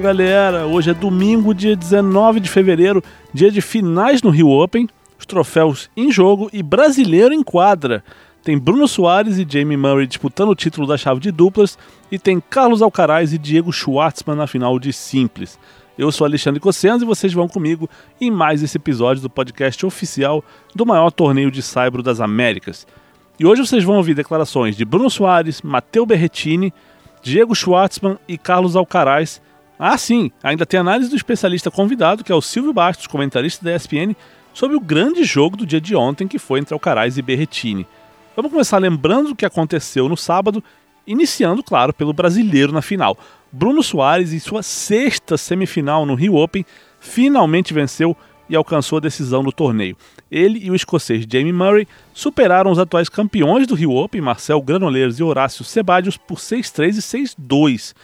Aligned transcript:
Galera, 0.00 0.64
hoje 0.66 0.90
é 0.90 0.94
domingo, 0.94 1.52
dia 1.52 1.74
19 1.74 2.38
de 2.38 2.48
fevereiro, 2.48 3.02
dia 3.34 3.50
de 3.50 3.60
finais 3.60 4.22
no 4.22 4.30
Rio 4.30 4.48
Open, 4.48 4.88
os 5.18 5.26
troféus 5.26 5.90
em 5.96 6.12
jogo 6.12 6.48
e 6.52 6.62
brasileiro 6.62 7.34
em 7.34 7.42
quadra. 7.42 8.04
Tem 8.44 8.56
Bruno 8.56 8.86
Soares 8.86 9.38
e 9.38 9.46
Jamie 9.48 9.76
Murray 9.76 10.06
disputando 10.06 10.50
o 10.50 10.54
título 10.54 10.86
da 10.86 10.96
chave 10.96 11.20
de 11.20 11.32
duplas 11.32 11.76
e 12.12 12.18
tem 12.18 12.40
Carlos 12.40 12.80
Alcaraz 12.80 13.32
e 13.32 13.38
Diego 13.38 13.72
Schwartzman 13.72 14.36
na 14.36 14.46
final 14.46 14.78
de 14.78 14.92
simples. 14.92 15.58
Eu 15.98 16.12
sou 16.12 16.24
Alexandre 16.24 16.60
Cossenzo 16.60 17.04
e 17.04 17.06
vocês 17.06 17.32
vão 17.32 17.48
comigo 17.48 17.90
em 18.20 18.30
mais 18.30 18.62
esse 18.62 18.76
episódio 18.76 19.20
do 19.20 19.28
podcast 19.28 19.84
oficial 19.84 20.44
do 20.74 20.86
maior 20.86 21.10
torneio 21.10 21.50
de 21.50 21.60
saibro 21.60 22.04
das 22.04 22.20
Américas. 22.20 22.86
E 23.38 23.44
hoje 23.44 23.66
vocês 23.66 23.82
vão 23.82 23.96
ouvir 23.96 24.14
declarações 24.14 24.76
de 24.76 24.84
Bruno 24.84 25.10
Soares, 25.10 25.60
Matteo 25.60 26.06
Berretini, 26.06 26.72
Diego 27.20 27.54
Schwartzman 27.54 28.16
e 28.28 28.38
Carlos 28.38 28.76
Alcaraz 28.76 29.42
ah, 29.78 29.96
sim, 29.96 30.30
ainda 30.42 30.66
tem 30.66 30.80
análise 30.80 31.08
do 31.08 31.16
especialista 31.16 31.70
convidado, 31.70 32.24
que 32.24 32.32
é 32.32 32.34
o 32.34 32.42
Silvio 32.42 32.72
Bastos, 32.72 33.06
comentarista 33.06 33.64
da 33.64 33.74
ESPN, 33.74 34.14
sobre 34.52 34.76
o 34.76 34.80
grande 34.80 35.22
jogo 35.22 35.56
do 35.56 35.64
dia 35.64 35.80
de 35.80 35.94
ontem, 35.94 36.26
que 36.26 36.38
foi 36.38 36.58
entre 36.58 36.74
Alcaraz 36.74 37.16
e 37.16 37.22
Berretini. 37.22 37.86
Vamos 38.34 38.50
começar 38.50 38.78
lembrando 38.78 39.30
o 39.30 39.36
que 39.36 39.46
aconteceu 39.46 40.08
no 40.08 40.16
sábado, 40.16 40.62
iniciando, 41.06 41.62
claro, 41.62 41.92
pelo 41.92 42.12
brasileiro 42.12 42.72
na 42.72 42.82
final. 42.82 43.16
Bruno 43.52 43.82
Soares, 43.82 44.32
em 44.32 44.38
sua 44.38 44.62
sexta 44.62 45.36
semifinal 45.36 46.04
no 46.04 46.14
Rio 46.14 46.34
Open, 46.34 46.64
finalmente 47.00 47.72
venceu 47.72 48.16
e 48.48 48.56
alcançou 48.56 48.98
a 48.98 49.00
decisão 49.00 49.42
do 49.42 49.52
torneio. 49.52 49.96
Ele 50.30 50.58
e 50.64 50.70
o 50.70 50.74
escocês 50.74 51.24
Jamie 51.30 51.52
Murray 51.52 51.86
superaram 52.12 52.70
os 52.70 52.78
atuais 52.78 53.08
campeões 53.08 53.66
do 53.66 53.74
Rio 53.74 53.92
Open, 53.92 54.20
Marcel 54.20 54.60
Granollers 54.60 55.18
e 55.18 55.22
Horácio 55.22 55.64
Sebadios, 55.64 56.16
por 56.16 56.38
6-3 56.38 56.96
e 56.96 57.42
6-2. 57.42 57.94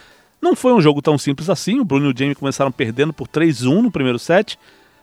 Não 0.45 0.55
foi 0.55 0.73
um 0.73 0.79
jogo 0.79 1.01
tão 1.01 1.17
simples 1.17 1.49
assim, 1.49 1.79
o 1.79 1.83
Bruno 1.83 2.05
e 2.05 2.13
o 2.13 2.15
Jamie 2.15 2.35
começaram 2.35 2.71
perdendo 2.71 3.11
por 3.11 3.27
3-1 3.27 3.81
no 3.81 3.89
primeiro 3.89 4.19
set, 4.19 4.59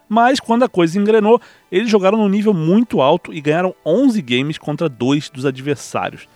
mas 0.09 0.39
quando 0.39 0.63
a 0.63 0.69
coisa 0.69 0.97
engrenou, 0.97 1.41
eles 1.69 1.91
jogaram 1.91 2.17
num 2.17 2.29
nível 2.29 2.55
muito 2.55 3.01
alto 3.01 3.35
e 3.35 3.41
ganharam 3.41 3.75
11 3.85 4.23
games 4.23 4.57
contra 4.57 4.89
dois 4.89 5.29
dos 5.29 5.45
adversários. 5.45 6.29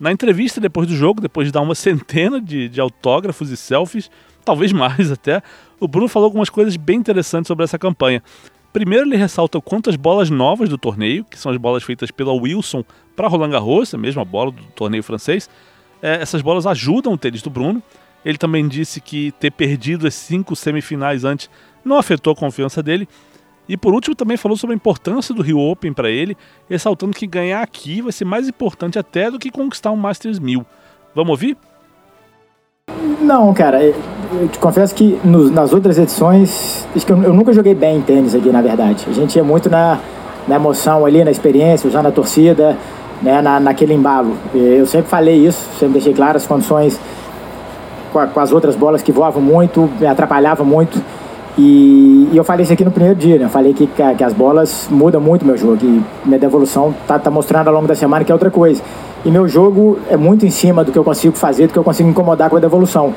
Na 0.00 0.10
entrevista 0.10 0.60
depois 0.60 0.88
do 0.88 0.96
jogo, 0.96 1.20
depois 1.20 1.46
de 1.46 1.52
dar 1.52 1.60
uma 1.60 1.76
centena 1.76 2.40
de, 2.40 2.68
de 2.68 2.80
autógrafos 2.80 3.48
e 3.48 3.56
selfies, 3.56 4.10
talvez 4.44 4.72
mais 4.72 5.12
até, 5.12 5.40
o 5.78 5.86
Bruno 5.86 6.08
falou 6.08 6.26
algumas 6.26 6.50
coisas 6.50 6.76
bem 6.76 6.98
interessantes 6.98 7.46
sobre 7.46 7.62
essa 7.62 7.78
campanha. 7.78 8.24
Primeiro, 8.72 9.06
ele 9.06 9.16
ressalta 9.16 9.60
quantas 9.60 9.94
bolas 9.94 10.30
novas 10.30 10.68
do 10.68 10.76
torneio, 10.76 11.24
que 11.26 11.38
são 11.38 11.52
as 11.52 11.58
bolas 11.58 11.84
feitas 11.84 12.10
pela 12.10 12.32
Wilson 12.32 12.84
para 13.14 13.28
Roland 13.28 13.50
Garros, 13.50 13.94
a 13.94 13.98
mesma 13.98 14.24
bola 14.24 14.50
do 14.50 14.64
torneio 14.74 15.04
francês, 15.04 15.48
é, 16.02 16.20
essas 16.20 16.42
bolas 16.42 16.66
ajudam 16.66 17.12
o 17.12 17.16
tênis 17.16 17.40
do 17.40 17.48
Bruno. 17.48 17.80
Ele 18.24 18.38
também 18.38 18.66
disse 18.68 19.00
que 19.00 19.32
ter 19.32 19.50
perdido 19.50 20.06
as 20.06 20.14
cinco 20.14 20.54
semifinais 20.54 21.24
antes 21.24 21.50
não 21.84 21.98
afetou 21.98 22.32
a 22.32 22.36
confiança 22.36 22.82
dele. 22.82 23.08
E 23.68 23.76
por 23.76 23.94
último, 23.94 24.14
também 24.14 24.36
falou 24.36 24.56
sobre 24.56 24.74
a 24.74 24.76
importância 24.76 25.34
do 25.34 25.42
Rio 25.42 25.58
Open 25.58 25.92
para 25.92 26.10
ele, 26.10 26.36
ressaltando 26.68 27.16
que 27.16 27.26
ganhar 27.26 27.62
aqui 27.62 28.02
vai 28.02 28.12
ser 28.12 28.24
mais 28.24 28.48
importante 28.48 28.98
até 28.98 29.30
do 29.30 29.38
que 29.38 29.50
conquistar 29.50 29.90
um 29.92 29.96
Masters 29.96 30.38
1000. 30.38 30.64
Vamos 31.14 31.30
ouvir? 31.30 31.56
Não, 33.20 33.54
cara, 33.54 33.82
eu 33.82 34.48
te 34.48 34.58
confesso 34.58 34.94
que 34.94 35.18
no, 35.24 35.50
nas 35.50 35.72
outras 35.72 35.96
edições, 35.98 36.86
que 37.06 37.12
eu, 37.12 37.22
eu, 37.22 37.32
nunca 37.32 37.52
joguei 37.52 37.74
bem 37.74 38.00
tênis 38.00 38.34
aqui, 38.34 38.50
na 38.50 38.60
verdade. 38.60 39.06
A 39.08 39.12
gente 39.12 39.36
ia 39.36 39.44
muito 39.44 39.70
na, 39.70 40.00
na 40.48 40.56
emoção 40.56 41.06
ali, 41.06 41.22
na 41.22 41.30
experiência, 41.30 41.88
usando 41.88 42.06
a 42.06 42.10
torcida, 42.10 42.76
né, 43.22 43.40
na, 43.40 43.60
naquele 43.60 43.94
embalo. 43.94 44.36
Eu 44.52 44.86
sempre 44.86 45.08
falei 45.08 45.46
isso, 45.46 45.68
sempre 45.78 45.94
deixei 45.94 46.12
claro 46.12 46.36
as 46.36 46.46
condições 46.46 46.98
com, 48.12 48.18
a, 48.18 48.26
com 48.26 48.40
as 48.40 48.52
outras 48.52 48.76
bolas 48.76 49.02
que 49.02 49.10
voavam 49.10 49.42
muito, 49.42 49.88
me 49.98 50.06
atrapalhavam 50.06 50.66
muito. 50.66 51.00
E, 51.56 52.28
e, 52.32 52.36
eu 52.36 52.44
falei 52.44 52.64
isso 52.64 52.72
aqui 52.72 52.84
no 52.84 52.90
primeiro 52.90 53.18
dia, 53.18 53.38
né? 53.38 53.44
Eu 53.44 53.50
falei 53.50 53.74
que, 53.74 53.86
que 53.86 54.24
as 54.24 54.32
bolas 54.32 54.88
mudam 54.90 55.20
muito 55.20 55.44
meu 55.44 55.56
jogo. 55.56 55.78
E 55.82 56.02
minha 56.24 56.38
devolução 56.38 56.94
tá, 57.06 57.18
tá 57.18 57.30
mostrando 57.30 57.68
ao 57.68 57.74
longo 57.74 57.86
da 57.86 57.94
semana 57.94 58.24
que 58.24 58.32
é 58.32 58.34
outra 58.34 58.50
coisa. 58.50 58.82
E 59.24 59.30
meu 59.30 59.46
jogo 59.46 59.98
é 60.08 60.16
muito 60.16 60.46
em 60.46 60.50
cima 60.50 60.82
do 60.82 60.90
que 60.90 60.98
eu 60.98 61.04
consigo 61.04 61.36
fazer, 61.36 61.66
do 61.66 61.72
que 61.72 61.78
eu 61.78 61.84
consigo 61.84 62.08
incomodar 62.08 62.48
com 62.48 62.56
a 62.56 62.60
devolução. 62.60 63.12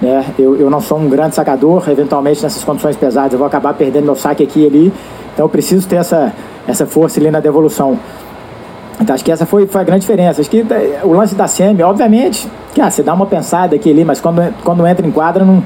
Né? 0.00 0.24
Eu, 0.38 0.56
eu 0.56 0.70
não 0.70 0.80
sou 0.80 0.98
um 0.98 1.08
grande 1.08 1.34
sacador, 1.34 1.88
eventualmente 1.90 2.42
nessas 2.42 2.64
condições 2.64 2.96
pesadas 2.96 3.32
eu 3.32 3.38
vou 3.38 3.46
acabar 3.46 3.74
perdendo 3.74 4.04
meu 4.04 4.16
saque 4.16 4.42
aqui 4.42 4.60
e 4.60 4.66
ali. 4.66 4.92
Então 5.34 5.44
eu 5.44 5.48
preciso 5.48 5.86
ter 5.86 5.96
essa, 5.96 6.32
essa 6.66 6.86
força 6.86 7.20
ali 7.20 7.30
na 7.30 7.40
devolução. 7.40 7.98
Então 9.00 9.14
acho 9.14 9.24
que 9.24 9.32
essa 9.32 9.46
foi, 9.46 9.66
foi 9.66 9.80
a 9.80 9.84
grande 9.84 10.02
diferença. 10.02 10.40
Acho 10.40 10.50
que 10.50 10.60
é, 10.60 11.00
o 11.02 11.12
lance 11.12 11.34
da 11.34 11.46
SEMI, 11.46 11.82
obviamente, 11.82 12.46
que 12.74 12.80
ah, 12.80 12.90
você 12.90 13.02
dá 13.02 13.14
uma 13.14 13.26
pensada 13.26 13.74
aqui 13.74 13.90
ali, 13.90 14.04
mas 14.04 14.20
quando, 14.20 14.54
quando 14.62 14.86
entra 14.86 15.06
em 15.06 15.10
quadra 15.10 15.44
não, 15.44 15.62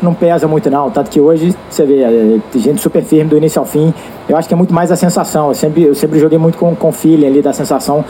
não 0.00 0.14
pesa 0.14 0.46
muito 0.46 0.70
não. 0.70 0.90
Tanto 0.90 1.10
que 1.10 1.20
hoje 1.20 1.54
você 1.68 1.84
vê 1.84 2.02
é, 2.02 2.58
gente 2.58 2.80
super 2.80 3.02
firme 3.02 3.28
do 3.28 3.36
início 3.36 3.58
ao 3.58 3.66
fim. 3.66 3.92
Eu 4.28 4.36
acho 4.36 4.46
que 4.46 4.54
é 4.54 4.56
muito 4.56 4.72
mais 4.72 4.92
a 4.92 4.96
sensação. 4.96 5.48
Eu 5.48 5.54
sempre, 5.54 5.82
eu 5.82 5.94
sempre 5.94 6.20
joguei 6.20 6.38
muito 6.38 6.56
com, 6.56 6.74
com 6.76 6.92
feeling 6.92 7.26
ali 7.26 7.42
da 7.42 7.52
sensação 7.52 8.04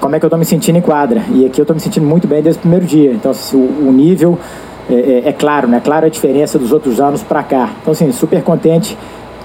como 0.00 0.14
é 0.14 0.18
que 0.18 0.24
eu 0.24 0.28
estou 0.28 0.38
me 0.38 0.44
sentindo 0.44 0.78
em 0.78 0.82
quadra. 0.82 1.22
E 1.30 1.44
aqui 1.44 1.60
eu 1.60 1.64
estou 1.64 1.74
me 1.74 1.80
sentindo 1.80 2.06
muito 2.06 2.28
bem 2.28 2.42
desde 2.42 2.58
o 2.58 2.62
primeiro 2.62 2.86
dia. 2.86 3.10
Então 3.10 3.32
assim, 3.32 3.56
o, 3.56 3.88
o 3.88 3.92
nível 3.92 4.38
é, 4.88 4.94
é, 4.94 5.28
é, 5.30 5.32
claro, 5.32 5.66
né? 5.66 5.80
Claro 5.82 6.06
a 6.06 6.08
diferença 6.08 6.58
dos 6.58 6.70
outros 6.70 7.00
anos 7.00 7.22
para 7.24 7.42
cá. 7.42 7.70
Então 7.82 7.92
assim, 7.92 8.12
super 8.12 8.42
contente 8.42 8.96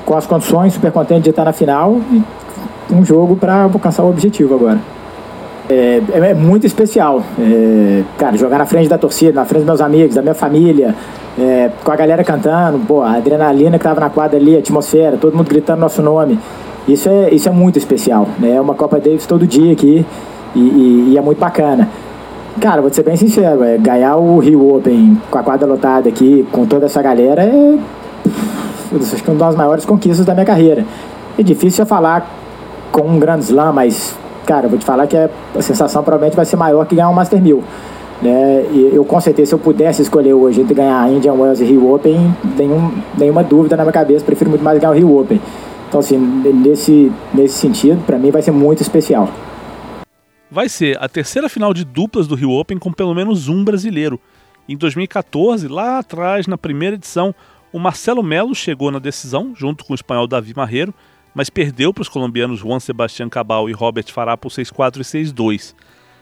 com 0.05 0.15
as 0.15 0.27
condições, 0.27 0.73
super 0.73 0.91
contente 0.91 1.23
de 1.23 1.29
estar 1.29 1.45
na 1.45 1.53
final 1.53 1.99
e 2.11 2.21
um 2.93 3.03
jogo 3.03 3.35
para 3.35 3.63
alcançar 3.63 4.03
o 4.03 4.09
objetivo 4.09 4.55
agora. 4.55 4.79
É, 5.69 6.01
é, 6.13 6.17
é 6.31 6.33
muito 6.33 6.65
especial. 6.65 7.23
É, 7.39 8.03
cara, 8.17 8.37
jogar 8.37 8.57
na 8.57 8.65
frente 8.65 8.89
da 8.89 8.97
torcida, 8.97 9.33
na 9.33 9.45
frente 9.45 9.61
dos 9.61 9.67
meus 9.67 9.81
amigos, 9.81 10.15
da 10.15 10.21
minha 10.21 10.33
família, 10.33 10.93
é, 11.39 11.69
com 11.83 11.91
a 11.91 11.95
galera 11.95 12.23
cantando, 12.23 12.79
pô, 12.79 13.01
a 13.01 13.13
adrenalina 13.13 13.77
que 13.77 13.83
tava 13.83 14.01
na 14.01 14.09
quadra 14.09 14.37
ali, 14.37 14.55
a 14.55 14.59
atmosfera, 14.59 15.17
todo 15.17 15.35
mundo 15.35 15.47
gritando 15.47 15.79
nosso 15.79 16.01
nome. 16.01 16.37
Isso 16.87 17.07
é, 17.07 17.33
isso 17.33 17.47
é 17.47 17.51
muito 17.51 17.77
especial. 17.77 18.27
Né? 18.39 18.55
É 18.55 18.61
uma 18.61 18.75
Copa 18.75 18.99
Davis 18.99 19.25
todo 19.25 19.47
dia 19.47 19.71
aqui 19.71 20.05
e, 20.55 20.59
e, 20.59 21.09
e 21.11 21.17
é 21.17 21.21
muito 21.21 21.39
bacana. 21.39 21.87
Cara, 22.59 22.81
vou 22.81 22.93
ser 22.93 23.03
bem 23.03 23.15
sincero, 23.15 23.63
é, 23.63 23.77
ganhar 23.77 24.17
o 24.17 24.37
Rio 24.39 24.75
Open 24.75 25.17
com 25.29 25.37
a 25.37 25.43
quadra 25.43 25.65
lotada 25.65 26.09
aqui, 26.09 26.45
com 26.51 26.65
toda 26.65 26.85
essa 26.85 27.01
galera, 27.01 27.43
é. 27.43 27.77
Acho 28.93 29.23
que 29.23 29.29
é 29.29 29.33
uma 29.33 29.45
das 29.45 29.55
maiores 29.55 29.85
conquistas 29.85 30.25
da 30.25 30.33
minha 30.33 30.45
carreira. 30.45 30.85
É 31.39 31.43
difícil 31.43 31.85
falar 31.85 32.40
com 32.91 33.01
um 33.01 33.19
grande 33.19 33.45
slam, 33.45 33.71
mas, 33.73 34.17
cara, 34.45 34.67
vou 34.67 34.77
te 34.77 34.85
falar 34.85 35.07
que 35.07 35.17
a 35.17 35.29
sensação 35.61 36.03
provavelmente 36.03 36.35
vai 36.35 36.45
ser 36.45 36.57
maior 36.57 36.85
que 36.85 36.95
ganhar 36.95 37.09
um 37.09 37.13
Master 37.13 37.41
1000. 37.41 37.63
Né? 38.21 38.65
E 38.71 38.91
eu, 38.93 39.03
com 39.03 39.19
certeza, 39.19 39.49
se 39.49 39.55
eu 39.55 39.59
pudesse 39.59 40.01
escolher 40.01 40.33
hoje 40.33 40.61
entre 40.61 40.75
ganhar 40.75 41.01
a 41.01 41.09
Indian 41.09 41.33
Wells 41.33 41.61
e 41.61 41.65
Rio 41.65 41.91
Open, 41.93 42.35
nenhum, 42.57 42.91
nenhuma 43.17 43.43
dúvida 43.43 43.75
na 43.75 43.83
minha 43.83 43.93
cabeça, 43.93 44.23
prefiro 44.23 44.49
muito 44.49 44.63
mais 44.63 44.79
ganhar 44.79 44.91
o 44.91 44.95
Rio 44.95 45.19
Open. 45.19 45.41
Então, 45.87 45.99
assim, 45.99 46.17
nesse, 46.17 47.11
nesse 47.33 47.55
sentido, 47.55 48.01
para 48.05 48.17
mim 48.17 48.31
vai 48.31 48.41
ser 48.41 48.51
muito 48.51 48.81
especial. 48.81 49.27
Vai 50.49 50.69
ser 50.69 50.97
a 51.01 51.09
terceira 51.09 51.49
final 51.49 51.73
de 51.73 51.83
duplas 51.83 52.27
do 52.27 52.35
Rio 52.35 52.51
Open 52.51 52.77
com 52.77 52.91
pelo 52.91 53.15
menos 53.15 53.47
um 53.47 53.63
brasileiro. 53.63 54.19
Em 54.69 54.77
2014, 54.77 55.67
lá 55.67 55.99
atrás, 55.99 56.45
na 56.45 56.57
primeira 56.57 56.95
edição, 56.95 57.33
o 57.73 57.79
Marcelo 57.79 58.21
Melo 58.21 58.53
chegou 58.53 58.91
na 58.91 58.99
decisão, 58.99 59.53
junto 59.55 59.83
com 59.83 59.93
o 59.93 59.95
espanhol 59.95 60.27
Davi 60.27 60.53
Marreiro, 60.55 60.93
mas 61.33 61.49
perdeu 61.49 61.93
para 61.93 62.01
os 62.01 62.09
colombianos 62.09 62.59
Juan 62.59 62.79
Sebastián 62.79 63.29
Cabal 63.29 63.69
e 63.69 63.73
Robert 63.73 64.11
Farah 64.11 64.37
por 64.37 64.49
6-4 64.49 64.97
e 64.97 65.31
6-2. 65.33 65.75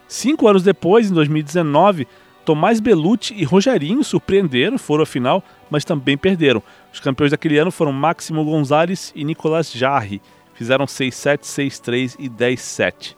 Cinco 0.08 0.48
anos 0.48 0.64
depois, 0.64 1.10
em 1.10 1.14
2019, 1.14 2.08
Tomás 2.46 2.80
Belucci 2.80 3.36
e 3.36 3.44
Rogerinho 3.44 4.04
surpreenderam, 4.04 4.78
foram 4.78 5.04
à 5.04 5.06
final, 5.06 5.44
mas 5.70 5.86
também 5.86 6.18
perderam. 6.18 6.64
Os 6.92 7.00
campeões 7.00 7.32
daquele 7.32 7.58
ano 7.58 7.70
foram 7.70 7.92
Máximo 7.92 8.44
Gonzalez 8.44 9.12
e 9.16 9.24
Nicolas 9.24 9.72
Jarre. 9.72 10.22
Fizeram 10.56 10.86
6-7, 10.86 11.42
6-3 11.42 12.16
e 12.18 12.30
10-7. 12.30 13.16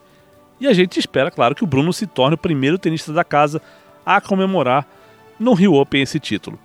E 0.59 0.67
a 0.67 0.73
gente 0.73 0.99
espera, 0.99 1.31
claro, 1.31 1.55
que 1.55 1.63
o 1.63 1.67
Bruno 1.67 1.93
se 1.93 2.05
torne 2.05 2.35
o 2.35 2.37
primeiro 2.37 2.77
tenista 2.77 3.13
da 3.13 3.23
casa 3.23 3.61
a 4.05 4.19
comemorar 4.19 4.85
no 5.39 5.53
Rio 5.53 5.73
Open 5.73 6.01
esse 6.01 6.19
título. 6.19 6.59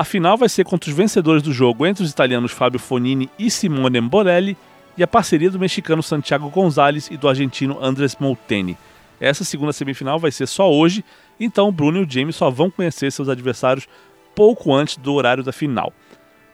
A 0.00 0.04
final 0.04 0.34
vai 0.34 0.48
ser 0.48 0.64
contra 0.64 0.88
os 0.88 0.96
vencedores 0.96 1.42
do 1.42 1.52
jogo 1.52 1.84
entre 1.84 2.02
os 2.02 2.10
italianos 2.10 2.52
Fábio 2.52 2.80
Fonini 2.80 3.28
e 3.38 3.50
Simone 3.50 4.00
Borelli 4.00 4.56
e 4.96 5.02
a 5.02 5.06
parceria 5.06 5.50
do 5.50 5.58
mexicano 5.58 6.02
Santiago 6.02 6.48
Gonzalez 6.48 7.08
e 7.10 7.18
do 7.18 7.28
argentino 7.28 7.76
Andres 7.84 8.16
Molteni. 8.18 8.78
Essa 9.20 9.44
segunda 9.44 9.74
semifinal 9.74 10.18
vai 10.18 10.30
ser 10.30 10.46
só 10.46 10.72
hoje, 10.72 11.04
então 11.38 11.68
o 11.68 11.70
Bruno 11.70 11.98
e 11.98 12.04
o 12.04 12.10
James 12.10 12.34
só 12.34 12.48
vão 12.48 12.70
conhecer 12.70 13.12
seus 13.12 13.28
adversários 13.28 13.86
pouco 14.34 14.72
antes 14.72 14.96
do 14.96 15.12
horário 15.12 15.44
da 15.44 15.52
final. 15.52 15.92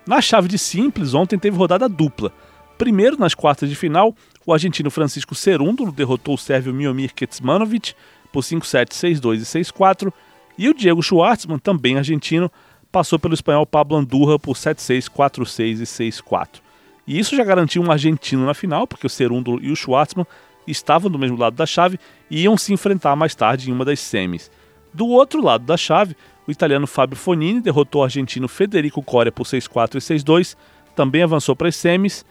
Na 0.04 0.20
chave 0.20 0.48
de 0.48 0.58
simples, 0.58 1.14
ontem 1.14 1.38
teve 1.38 1.56
rodada 1.56 1.88
dupla. 1.88 2.32
Primeiro, 2.76 3.16
nas 3.16 3.32
quartas 3.32 3.69
de 3.70 3.76
final, 3.76 4.12
o 4.44 4.52
argentino 4.52 4.90
Francisco 4.90 5.37
Cerúndolo 5.37 5.93
derrotou 5.93 6.34
o 6.34 6.38
sérvio 6.38 6.75
Miomir 6.75 7.14
Kecmanovic 7.14 7.94
por 8.32 8.43
5-7, 8.43 8.88
6-2 8.88 9.37
e 9.37 9.62
6-4, 9.62 10.12
e 10.58 10.69
o 10.69 10.75
Diego 10.75 11.00
Schwartzman, 11.00 11.58
também 11.58 11.96
argentino, 11.96 12.50
passou 12.96 13.19
pelo 13.19 13.34
espanhol 13.34 13.66
Pablo 13.66 13.94
Andurra 13.94 14.38
por 14.38 14.56
7-6, 14.56 15.10
4-6 15.10 15.81
e 15.81 16.12
6-4. 16.22 16.62
E 17.06 17.19
isso 17.19 17.37
já 17.37 17.44
garantiu 17.44 17.82
um 17.82 17.93
argentino 17.93 18.46
na 18.46 18.54
final, 18.54 18.87
porque 18.87 19.06
o 19.06 19.10
Cerúndolo 19.10 19.62
e 19.62 19.70
o 19.70 19.76
Schwartzman 19.76 20.26
estavam 20.66 21.10
do 21.10 21.19
mesmo 21.19 21.37
lado 21.37 21.54
da 21.54 21.66
chave 21.66 22.00
e 22.31 22.44
iam 22.44 22.56
se 22.56 22.72
enfrentar 22.72 23.14
mais 23.14 23.34
tarde 23.34 23.69
em 23.69 23.72
uma 23.75 23.84
das 23.84 24.00
semis. 24.00 24.50
Do 24.94 25.08
outro 25.08 25.44
lado 25.44 25.66
da 25.66 25.76
chave, 25.76 26.16
o 26.46 26.50
italiano 26.50 26.87
Fábio 26.87 27.19
Fonini 27.19 27.60
derrotou 27.60 28.00
o 28.00 28.04
argentino 28.04 28.48
Federico 28.48 29.02
Coria 29.02 29.31
por 29.31 29.44
6-4 29.44 29.96
e 29.96 29.98
6-2, 29.98 30.56
também 30.94 31.22
avançou 31.22 31.54
para 31.54 31.69
as 31.69 31.76
semis. 31.76 32.25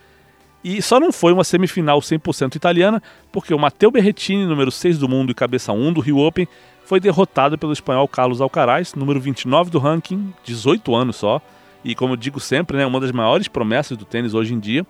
E 0.68 0.82
só 0.82 1.00
não 1.00 1.12
foi 1.12 1.32
uma 1.32 1.44
semifinal 1.44 2.00
100% 2.00 2.56
italiana, 2.56 3.00
porque 3.32 3.54
o 3.54 3.60
Matteo 3.60 3.92
Berrettini, 3.92 4.48
número 4.48 4.72
6 4.72 4.98
do 4.98 5.08
mundo 5.08 5.30
e 5.30 5.36
cabeça 5.36 5.72
1 5.72 5.94
do 5.94 6.02
Rio 6.02 6.18
Open, 6.18 6.48
foi 6.84 7.00
derrotado 7.00 7.56
pelo 7.56 7.72
espanhol 7.72 8.08
Carlos 8.08 8.42
Alcaraz, 8.42 8.96
número 8.96 9.20
29 9.20 9.70
do 9.70 9.78
ranking, 9.78 10.34
18 10.44 10.96
anos 10.96 11.18
só, 11.18 11.40
e 11.84 11.94
como 11.94 12.14
eu 12.14 12.18
digo 12.18 12.40
sempre, 12.40 12.78
né, 12.78 12.86
uma 12.88 13.00
das 13.00 13.12
maiores 13.12 13.48
promessas 13.48 13.96
do 13.96 14.06
tênis 14.06 14.34
hoje 14.34 14.56
em 14.56 14.60
dia. 14.60 14.84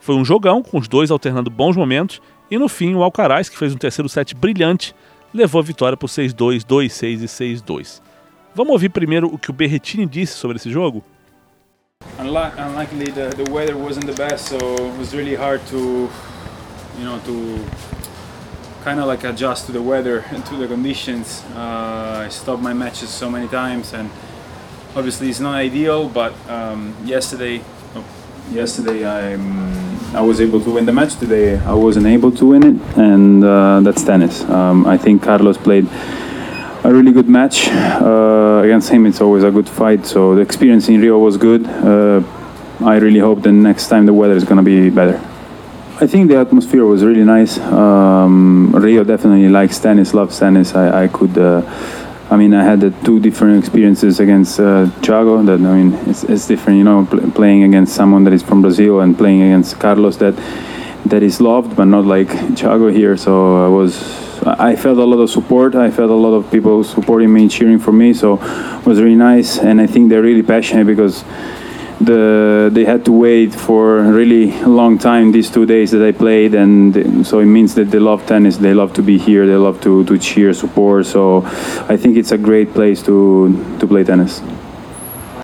Foi 0.00 0.16
um 0.16 0.24
jogão, 0.24 0.60
com 0.60 0.76
os 0.76 0.88
dois 0.88 1.08
alternando 1.08 1.48
bons 1.48 1.76
momentos, 1.76 2.20
e 2.50 2.58
no 2.58 2.68
fim 2.68 2.92
o 2.96 3.02
Alcaraz, 3.04 3.48
que 3.48 3.56
fez 3.56 3.72
um 3.72 3.78
terceiro 3.78 4.08
set 4.08 4.34
brilhante, 4.34 4.92
levou 5.32 5.60
a 5.60 5.62
vitória 5.62 5.96
por 5.96 6.08
6-2, 6.08 6.64
2-6 6.64 7.22
e 7.22 7.26
6-2. 7.62 8.02
Vamos 8.56 8.72
ouvir 8.72 8.88
primeiro 8.88 9.32
o 9.32 9.38
que 9.38 9.50
o 9.50 9.54
Berrettini 9.54 10.04
disse 10.04 10.32
sobre 10.32 10.56
esse 10.56 10.68
jogo? 10.68 11.04
Unluckily, 12.18 13.06
the, 13.06 13.30
the 13.36 13.50
weather 13.50 13.76
wasn't 13.76 14.06
the 14.06 14.12
best, 14.12 14.46
so 14.46 14.56
it 14.58 14.98
was 14.98 15.14
really 15.14 15.34
hard 15.34 15.64
to, 15.68 16.08
you 16.98 17.04
know, 17.04 17.18
to 17.20 17.64
kind 18.84 19.00
of 19.00 19.06
like 19.06 19.24
adjust 19.24 19.66
to 19.66 19.72
the 19.72 19.82
weather 19.82 20.24
and 20.30 20.44
to 20.46 20.56
the 20.56 20.66
conditions. 20.66 21.44
Uh, 21.54 22.24
I 22.26 22.28
stopped 22.28 22.62
my 22.62 22.72
matches 22.72 23.08
so 23.08 23.30
many 23.30 23.48
times, 23.48 23.92
and 23.92 24.10
obviously 24.94 25.30
it's 25.30 25.40
not 25.40 25.54
ideal. 25.54 26.08
But 26.08 26.32
um, 26.48 26.94
yesterday, 27.04 27.62
oh, 27.94 28.04
yesterday 28.50 29.04
I 29.04 29.38
I 30.14 30.20
was 30.20 30.40
able 30.40 30.60
to 30.60 30.70
win 30.70 30.84
the 30.84 30.92
match. 30.92 31.16
Today 31.16 31.58
I 31.58 31.72
wasn't 31.72 32.06
able 32.06 32.32
to 32.32 32.46
win 32.46 32.62
it, 32.62 32.98
and 32.98 33.44
uh, 33.44 33.80
that's 33.80 34.04
tennis. 34.04 34.42
Um, 34.44 34.86
I 34.86 34.98
think 34.98 35.22
Carlos 35.22 35.56
played 35.56 35.88
a 36.84 36.92
really 36.92 37.12
good 37.12 37.28
match 37.28 37.68
uh, 37.68 38.62
against 38.64 38.90
him. 38.90 39.06
It's 39.06 39.20
always 39.20 39.44
a 39.44 39.50
good 39.50 39.68
fight. 39.68 40.04
So 40.04 40.34
the 40.34 40.40
experience 40.40 40.88
in 40.88 41.00
Rio 41.00 41.18
was 41.18 41.36
good. 41.36 41.66
Uh, 41.66 42.22
I 42.80 42.96
really 42.96 43.20
hope 43.20 43.42
the 43.42 43.52
next 43.52 43.88
time 43.88 44.06
the 44.06 44.12
weather 44.12 44.34
is 44.34 44.44
going 44.44 44.56
to 44.56 44.62
be 44.62 44.90
better. 44.90 45.20
I 46.00 46.06
think 46.08 46.28
the 46.28 46.36
atmosphere 46.36 46.84
was 46.84 47.04
really 47.04 47.22
nice. 47.22 47.58
Um, 47.58 48.72
Rio 48.74 49.04
definitely 49.04 49.48
likes 49.48 49.78
tennis, 49.78 50.14
loves 50.14 50.38
tennis. 50.38 50.74
I, 50.74 51.04
I 51.04 51.08
could. 51.08 51.38
Uh, 51.38 51.62
I 52.28 52.36
mean, 52.36 52.54
I 52.54 52.64
had 52.64 52.80
the 52.80 52.90
two 53.04 53.20
different 53.20 53.58
experiences 53.58 54.18
against 54.18 54.58
uh, 54.58 54.86
Thiago. 55.02 55.44
That 55.46 55.60
I 55.60 55.76
mean, 55.76 55.92
it's, 56.08 56.24
it's 56.24 56.48
different, 56.48 56.78
you 56.78 56.84
know, 56.84 57.06
pl- 57.06 57.30
playing 57.32 57.62
against 57.62 57.94
someone 57.94 58.24
that 58.24 58.32
is 58.32 58.42
from 58.42 58.62
Brazil 58.62 59.00
and 59.00 59.16
playing 59.16 59.42
against 59.42 59.78
Carlos 59.78 60.16
that 60.16 60.34
that 61.06 61.22
is 61.22 61.40
loved, 61.40 61.76
but 61.76 61.84
not 61.84 62.04
like 62.04 62.28
Thiago 62.56 62.92
here. 62.92 63.16
So 63.16 63.64
I 63.64 63.68
was 63.68 64.31
I 64.44 64.74
felt 64.76 64.98
a 64.98 65.04
lot 65.04 65.20
of 65.20 65.30
support. 65.30 65.74
I 65.74 65.90
felt 65.90 66.10
a 66.10 66.14
lot 66.14 66.34
of 66.34 66.50
people 66.50 66.82
supporting 66.82 67.32
me, 67.32 67.48
cheering 67.48 67.78
for 67.78 67.92
me. 67.92 68.12
So 68.12 68.34
it 68.34 68.86
was 68.86 69.00
really 69.00 69.14
nice, 69.14 69.58
and 69.58 69.80
I 69.80 69.86
think 69.86 70.08
they're 70.08 70.22
really 70.22 70.42
passionate 70.42 70.86
because 70.86 71.24
the 72.00 72.68
they 72.72 72.84
had 72.84 73.04
to 73.04 73.12
wait 73.12 73.54
for 73.54 73.98
a 73.98 74.10
really 74.10 74.50
long 74.64 74.98
time 74.98 75.30
these 75.30 75.48
two 75.48 75.64
days 75.64 75.92
that 75.92 76.02
I 76.02 76.12
played, 76.12 76.54
and 76.54 77.24
so 77.24 77.38
it 77.38 77.46
means 77.46 77.74
that 77.74 77.90
they 77.90 78.00
love 78.00 78.26
tennis. 78.26 78.56
They 78.56 78.74
love 78.74 78.92
to 78.94 79.02
be 79.02 79.16
here. 79.16 79.46
They 79.46 79.56
love 79.56 79.80
to 79.82 80.04
to 80.04 80.18
cheer, 80.18 80.52
support. 80.54 81.06
So 81.06 81.44
I 81.88 81.96
think 81.96 82.16
it's 82.16 82.32
a 82.32 82.38
great 82.38 82.72
place 82.74 83.02
to 83.02 83.54
to 83.78 83.86
play 83.86 84.04
tennis. 84.04 84.42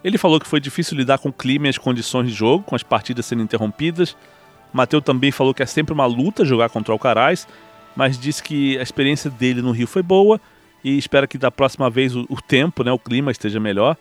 Ele 0.02 0.16
falou 0.16 0.40
que 0.40 0.46
foi 0.46 0.60
difícil 0.60 0.96
lidar 0.96 1.18
com 1.18 1.28
o 1.28 1.32
clima 1.32 1.66
e 1.66 1.70
as 1.70 1.78
condições 1.78 2.28
de 2.28 2.34
jogo, 2.34 2.64
com 2.64 2.74
as 2.74 2.82
partidas 2.82 3.26
sendo 3.26 3.42
interrompidas. 3.42 4.16
Mateu 4.72 5.00
também 5.00 5.30
falou 5.32 5.54
que 5.54 5.62
é 5.62 5.66
sempre 5.66 5.92
uma 5.92 6.06
luta 6.06 6.44
jogar 6.44 6.68
contra 6.68 6.92
o 6.92 6.94
Alcaraz 6.94 7.46
mas 7.98 8.16
disse 8.16 8.40
que 8.40 8.78
a 8.78 8.82
experiência 8.82 9.28
dele 9.28 9.60
no 9.60 9.72
Rio 9.72 9.88
foi 9.88 10.04
boa 10.04 10.40
e 10.84 10.96
espera 10.96 11.26
que 11.26 11.36
da 11.36 11.50
próxima 11.50 11.90
vez 11.90 12.14
o, 12.14 12.24
o 12.28 12.40
tempo, 12.40 12.84
né, 12.84 12.92
o 12.92 12.98
clima 12.98 13.32
esteja 13.32 13.58
melhor. 13.58 13.96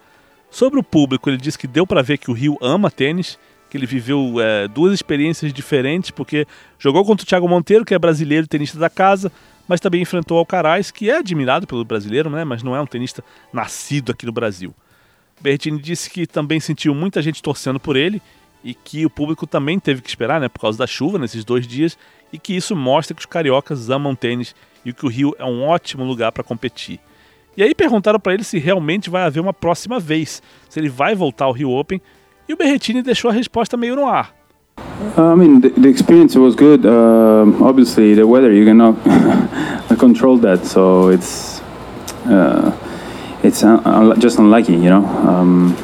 Sobre 0.51 0.79
o 0.79 0.83
público, 0.83 1.27
ele 1.27 1.37
disse 1.37 1.57
que 1.57 1.65
deu 1.65 1.87
para 1.87 2.03
ver 2.03 2.19
que 2.19 2.29
o 2.29 2.33
Rio 2.35 2.59
ama 2.61 2.91
tênis, 2.91 3.39
que 3.71 3.75
ele 3.75 3.87
viveu 3.87 4.35
é, 4.39 4.67
duas 4.67 4.93
experiências 4.93 5.51
diferentes, 5.51 6.11
porque 6.11 6.45
jogou 6.77 7.03
contra 7.03 7.23
o 7.23 7.27
Thiago 7.27 7.49
Monteiro, 7.49 7.83
que 7.83 7.95
é 7.95 7.97
brasileiro 7.97 8.45
tenista 8.45 8.77
da 8.77 8.87
casa, 8.87 9.31
mas 9.67 9.79
também 9.79 10.03
enfrentou 10.03 10.37
o 10.37 10.39
Alcaraz, 10.41 10.91
que 10.91 11.09
é 11.09 11.17
admirado 11.17 11.65
pelo 11.65 11.83
brasileiro, 11.83 12.29
né, 12.29 12.43
mas 12.43 12.61
não 12.61 12.75
é 12.75 12.79
um 12.79 12.85
tenista 12.85 13.23
nascido 13.51 14.11
aqui 14.11 14.27
no 14.27 14.31
Brasil. 14.31 14.75
Bertini 15.41 15.81
disse 15.81 16.07
que 16.07 16.27
também 16.27 16.59
sentiu 16.59 16.93
muita 16.93 17.19
gente 17.19 17.41
torcendo 17.41 17.79
por 17.79 17.95
ele 17.95 18.21
e 18.63 18.75
que 18.75 19.07
o 19.07 19.09
público 19.09 19.47
também 19.47 19.79
teve 19.79 20.03
que 20.03 20.09
esperar, 20.09 20.39
né, 20.39 20.47
por 20.47 20.59
causa 20.59 20.77
da 20.77 20.85
chuva 20.85 21.17
nesses 21.17 21.43
dois 21.43 21.65
dias, 21.65 21.97
e 22.31 22.37
que 22.37 22.55
isso 22.55 22.75
mostra 22.75 23.15
que 23.15 23.21
os 23.21 23.25
cariocas 23.25 23.89
amam 23.89 24.15
tênis 24.15 24.55
e 24.85 24.93
que 24.93 25.05
o 25.05 25.09
Rio 25.09 25.33
é 25.37 25.45
um 25.45 25.63
ótimo 25.63 26.03
lugar 26.03 26.31
para 26.31 26.43
competir. 26.43 26.99
E 27.55 27.63
aí 27.63 27.73
perguntaram 27.73 28.19
para 28.19 28.33
ele 28.33 28.43
se 28.43 28.59
realmente 28.59 29.09
vai 29.09 29.23
haver 29.23 29.39
uma 29.39 29.53
próxima 29.53 29.99
vez, 29.99 30.41
se 30.69 30.79
ele 30.79 30.89
vai 30.89 31.15
voltar 31.15 31.45
ao 31.45 31.51
Rio 31.51 31.71
Open, 31.71 32.01
e 32.47 32.53
o 32.53 32.57
Berretini 32.57 33.01
deixou 33.01 33.29
a 33.29 33.33
resposta 33.33 33.75
meio 33.75 33.95
no 33.95 34.05
ar. 34.05 34.33
I 35.17 35.35
mean, 35.35 35.61
the, 35.61 35.69
the 35.71 35.89
experience 35.89 36.37
was 36.37 36.55
good. 36.55 36.85
Uh, 36.85 37.45
obviously, 37.61 38.15
the 38.15 38.25
weather 38.25 38.53
you 38.53 38.65
cannot 38.65 38.95
control 39.97 40.37
that, 40.39 40.65
so 40.65 41.09
it's 41.09 41.61
uh, 42.25 42.71
it's 43.43 43.63
un 43.63 44.19
just 44.19 44.39
unlucky, 44.39 44.73
you 44.73 44.89
know. 44.89 45.05
Um, 45.27 45.75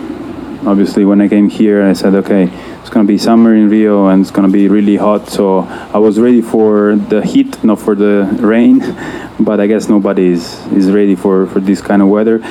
obviously, 0.65 1.05
when 1.05 1.21
I 1.21 1.27
came 1.27 1.49
here, 1.49 1.83
I 1.83 1.93
said, 1.93 2.13
okay, 2.15 2.49
going 2.89 3.05
to 3.05 3.11
be 3.11 3.17
summer 3.17 3.55
in 3.55 3.69
Rio 3.69 4.07
and 4.07 4.21
it's 4.21 4.31
going 4.31 4.47
to 4.47 4.51
be 4.51 4.67
really 4.67 4.95
hot. 4.95 5.29
So 5.29 5.59
I 5.59 5.97
was 5.97 6.19
ready 6.19 6.41
for 6.41 6.95
the 6.95 7.21
heat, 7.21 7.63
not 7.63 7.79
for 7.79 7.95
the 7.95 8.27
rain. 8.39 8.81
But 9.39 9.59
I 9.59 9.65
guess 9.65 9.89
nobody 9.89 10.27
is, 10.27 10.63
is 10.67 10.91
ready 10.91 11.15
for, 11.15 11.47
for 11.47 11.59
this 11.59 11.81
kind 11.81 12.03
of 12.03 12.07
weather. 12.07 12.41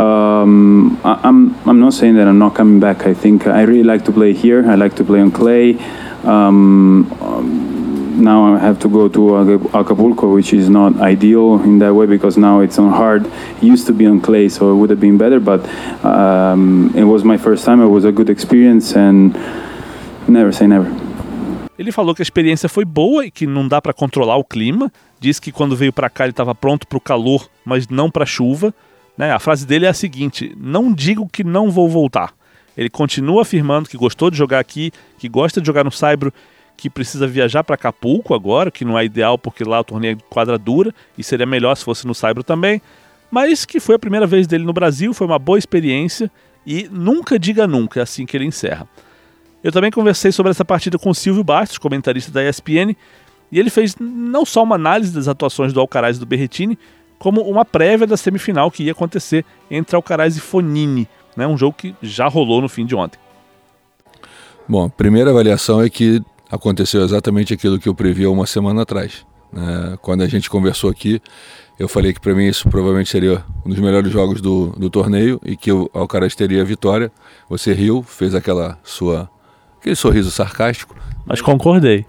Um, 0.00 0.98
I, 1.04 1.20
I'm, 1.22 1.54
I'm 1.68 1.78
not 1.78 1.92
saying 1.92 2.16
that 2.16 2.26
I'm 2.26 2.38
not 2.38 2.54
coming 2.54 2.80
back. 2.80 3.06
I 3.06 3.12
think 3.12 3.46
I 3.46 3.62
really 3.62 3.82
like 3.84 4.06
to 4.06 4.12
play 4.12 4.32
here. 4.32 4.68
I 4.68 4.74
like 4.74 4.96
to 4.96 5.04
play 5.04 5.20
on 5.20 5.32
clay. 5.32 5.78
Um, 6.24 7.12
um, 7.20 7.70
now 8.22 8.54
I 8.54 8.58
have 8.58 8.78
to 8.80 8.88
go 8.88 9.08
to 9.08 9.70
Acapulco, 9.74 10.32
which 10.32 10.52
is 10.52 10.68
not 10.68 11.00
ideal 11.00 11.62
in 11.62 11.78
that 11.80 11.94
way 11.94 12.06
because 12.06 12.36
now 12.36 12.60
it's 12.60 12.78
on 12.78 12.90
hard. 12.90 13.26
It 13.26 13.62
used 13.62 13.86
to 13.86 13.92
be 13.92 14.06
on 14.06 14.20
clay, 14.20 14.48
so 14.48 14.72
it 14.72 14.76
would 14.76 14.90
have 14.90 15.00
been 15.00 15.18
better. 15.18 15.40
But 15.40 15.66
um, 16.04 16.92
it 16.94 17.04
was 17.04 17.24
my 17.24 17.36
first 17.36 17.64
time. 17.64 17.80
It 17.80 17.88
was 17.88 18.04
a 18.04 18.12
good 18.12 18.30
experience, 18.30 18.94
and 18.94 19.36
Never 20.28 20.52
say 20.52 20.66
never. 20.66 20.90
Ele 21.78 21.90
falou 21.90 22.14
que 22.14 22.20
a 22.20 22.24
experiência 22.24 22.68
foi 22.68 22.84
boa 22.84 23.24
e 23.24 23.30
que 23.30 23.46
não 23.46 23.66
dá 23.66 23.80
para 23.80 23.92
controlar 23.92 24.36
o 24.36 24.44
clima. 24.44 24.92
Disse 25.18 25.40
que 25.40 25.50
quando 25.50 25.74
veio 25.74 25.92
para 25.92 26.10
cá 26.10 26.24
ele 26.24 26.32
estava 26.32 26.54
pronto 26.54 26.86
para 26.86 26.98
o 26.98 27.00
calor, 27.00 27.48
mas 27.64 27.88
não 27.88 28.10
para 28.10 28.24
a 28.24 28.26
chuva. 28.26 28.74
Né? 29.16 29.32
A 29.32 29.38
frase 29.38 29.66
dele 29.66 29.86
é 29.86 29.88
a 29.88 29.94
seguinte: 29.94 30.54
Não 30.58 30.92
digo 30.92 31.28
que 31.28 31.42
não 31.42 31.70
vou 31.70 31.88
voltar. 31.88 32.34
Ele 32.76 32.90
continua 32.90 33.42
afirmando 33.42 33.88
que 33.88 33.96
gostou 33.96 34.30
de 34.30 34.36
jogar 34.36 34.58
aqui, 34.58 34.92
que 35.18 35.28
gosta 35.28 35.60
de 35.60 35.66
jogar 35.66 35.84
no 35.84 35.90
Saibro, 35.90 36.32
que 36.76 36.88
precisa 36.88 37.26
viajar 37.26 37.64
para 37.64 37.74
Acapulco 37.74 38.34
agora, 38.34 38.70
que 38.70 38.84
não 38.84 38.98
é 38.98 39.04
ideal 39.04 39.36
porque 39.36 39.64
lá 39.64 39.80
o 39.80 39.84
torneio 39.84 40.16
é 40.16 40.22
quadra 40.30 40.58
dura 40.58 40.94
e 41.18 41.22
seria 41.22 41.44
melhor 41.44 41.74
se 41.76 41.84
fosse 41.84 42.06
no 42.06 42.14
Saibro 42.14 42.42
também. 42.42 42.80
Mas 43.30 43.64
que 43.64 43.78
foi 43.78 43.94
a 43.94 43.98
primeira 43.98 44.26
vez 44.26 44.46
dele 44.46 44.64
no 44.64 44.72
Brasil, 44.72 45.12
foi 45.12 45.26
uma 45.26 45.38
boa 45.38 45.58
experiência 45.58 46.30
e 46.66 46.88
nunca 46.90 47.38
diga 47.38 47.66
nunca, 47.66 48.00
é 48.00 48.02
assim 48.02 48.24
que 48.24 48.36
ele 48.36 48.46
encerra. 48.46 48.88
Eu 49.62 49.70
também 49.70 49.90
conversei 49.90 50.32
sobre 50.32 50.50
essa 50.50 50.64
partida 50.64 50.98
com 50.98 51.10
o 51.10 51.14
Silvio 51.14 51.44
Bastos, 51.44 51.78
comentarista 51.78 52.32
da 52.32 52.48
ESPN, 52.48 52.96
e 53.52 53.58
ele 53.58 53.68
fez 53.68 53.94
não 53.98 54.44
só 54.44 54.62
uma 54.62 54.76
análise 54.76 55.12
das 55.12 55.28
atuações 55.28 55.72
do 55.72 55.80
Alcaraz 55.80 56.16
e 56.16 56.20
do 56.20 56.26
Berretini, 56.26 56.78
como 57.18 57.42
uma 57.42 57.64
prévia 57.64 58.06
da 58.06 58.16
semifinal 58.16 58.70
que 58.70 58.84
ia 58.84 58.92
acontecer 58.92 59.44
entre 59.70 59.94
Alcaraz 59.94 60.36
e 60.36 60.40
Fonini, 60.40 61.06
né, 61.36 61.46
um 61.46 61.56
jogo 61.56 61.76
que 61.76 61.94
já 62.00 62.26
rolou 62.26 62.62
no 62.62 62.68
fim 62.68 62.86
de 62.86 62.94
ontem. 62.94 63.18
Bom, 64.66 64.86
a 64.86 64.88
primeira 64.88 65.30
avaliação 65.30 65.82
é 65.82 65.90
que 65.90 66.22
aconteceu 66.50 67.02
exatamente 67.02 67.52
aquilo 67.52 67.78
que 67.78 67.88
eu 67.88 67.94
previ 67.94 68.26
uma 68.26 68.46
semana 68.46 68.82
atrás. 68.82 69.26
Né? 69.52 69.98
Quando 70.00 70.22
a 70.22 70.28
gente 70.28 70.48
conversou 70.48 70.88
aqui, 70.88 71.20
eu 71.78 71.88
falei 71.88 72.12
que 72.12 72.20
para 72.20 72.34
mim 72.34 72.46
isso 72.46 72.68
provavelmente 72.68 73.10
seria 73.10 73.44
um 73.66 73.70
dos 73.70 73.78
melhores 73.78 74.10
jogos 74.12 74.40
do, 74.40 74.68
do 74.70 74.88
torneio 74.88 75.40
e 75.44 75.56
que 75.56 75.72
o 75.72 75.90
Alcaraz 75.92 76.34
teria 76.34 76.62
a 76.62 76.64
vitória. 76.64 77.10
Você 77.48 77.72
riu, 77.72 78.02
fez 78.02 78.34
aquela 78.34 78.78
sua 78.84 79.28
aquele 79.80 79.96
sorriso 79.96 80.30
sarcástico. 80.30 80.94
Mas 81.26 81.40
concordei. 81.40 82.06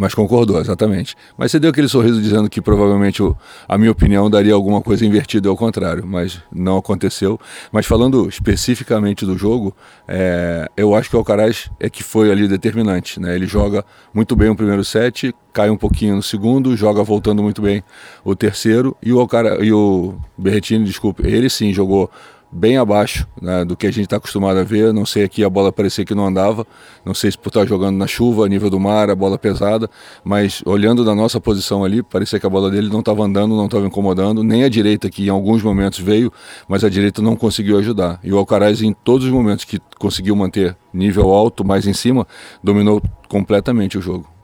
Mas 0.00 0.14
concordou, 0.14 0.58
exatamente. 0.58 1.14
Mas 1.36 1.50
você 1.50 1.60
deu 1.60 1.68
aquele 1.68 1.86
sorriso 1.86 2.22
dizendo 2.22 2.48
que 2.48 2.62
provavelmente 2.62 3.22
a 3.68 3.76
minha 3.76 3.90
opinião 3.90 4.30
daria 4.30 4.54
alguma 4.54 4.80
coisa 4.80 5.04
invertida 5.04 5.50
ao 5.50 5.56
contrário, 5.56 6.06
mas 6.06 6.40
não 6.50 6.78
aconteceu. 6.78 7.38
Mas 7.70 7.84
falando 7.84 8.26
especificamente 8.26 9.26
do 9.26 9.36
jogo, 9.36 9.76
é, 10.08 10.70
eu 10.74 10.94
acho 10.94 11.10
que 11.10 11.16
o 11.16 11.18
Alcaraz 11.18 11.70
é 11.78 11.90
que 11.90 12.02
foi 12.02 12.30
ali 12.30 12.48
determinante. 12.48 13.20
Né? 13.20 13.34
Ele 13.34 13.46
joga 13.46 13.84
muito 14.12 14.34
bem 14.34 14.48
o 14.48 14.56
primeiro 14.56 14.82
set, 14.82 15.34
cai 15.52 15.68
um 15.68 15.76
pouquinho 15.76 16.16
no 16.16 16.22
segundo, 16.22 16.74
joga 16.74 17.02
voltando 17.02 17.42
muito 17.42 17.60
bem 17.60 17.84
o 18.24 18.34
terceiro, 18.34 18.96
e 19.02 19.12
o, 19.12 19.20
Alcaraz, 19.20 19.58
e 19.60 19.70
o 19.70 20.14
Berretini, 20.38 20.86
desculpe, 20.86 21.26
ele 21.26 21.50
sim 21.50 21.74
jogou 21.74 22.10
bem 22.52 22.76
abaixo 22.76 23.26
né, 23.40 23.64
do 23.64 23.76
que 23.76 23.86
a 23.86 23.90
gente 23.90 24.04
está 24.04 24.16
acostumado 24.16 24.58
a 24.58 24.64
ver. 24.64 24.92
Não 24.92 25.06
sei 25.06 25.24
aqui 25.24 25.44
a 25.44 25.50
bola 25.50 25.72
parecia 25.72 26.04
que 26.04 26.14
não 26.14 26.26
andava, 26.26 26.66
não 27.04 27.14
sei 27.14 27.30
se 27.30 27.38
por 27.38 27.48
estar 27.48 27.66
jogando 27.66 27.96
na 27.96 28.06
chuva, 28.06 28.44
a 28.44 28.48
nível 28.48 28.68
do 28.68 28.80
mar, 28.80 29.10
a 29.10 29.14
bola 29.14 29.38
pesada, 29.38 29.88
mas 30.24 30.62
olhando 30.66 31.04
da 31.04 31.14
nossa 31.14 31.40
posição 31.40 31.84
ali, 31.84 32.02
parecia 32.02 32.40
que 32.40 32.46
a 32.46 32.50
bola 32.50 32.70
dele 32.70 32.88
não 32.88 33.00
estava 33.00 33.22
andando, 33.22 33.56
não 33.56 33.66
estava 33.66 33.86
incomodando, 33.86 34.42
nem 34.42 34.64
a 34.64 34.68
direita 34.68 35.08
que 35.08 35.26
em 35.26 35.28
alguns 35.28 35.62
momentos 35.62 36.00
veio, 36.00 36.32
mas 36.68 36.82
a 36.84 36.88
direita 36.88 37.22
não 37.22 37.36
conseguiu 37.36 37.78
ajudar. 37.78 38.18
E 38.22 38.32
o 38.32 38.38
Alcaraz 38.38 38.82
em 38.82 38.92
todos 38.92 39.26
os 39.26 39.32
momentos 39.32 39.64
que 39.64 39.78
conseguiu 39.98 40.34
manter 40.34 40.76
nível 40.92 41.30
alto, 41.30 41.64
mais 41.64 41.86
em 41.86 41.92
cima, 41.92 42.26
dominou 42.62 43.00
completamente 43.28 43.96
o 43.96 44.02
jogo. 44.02 44.39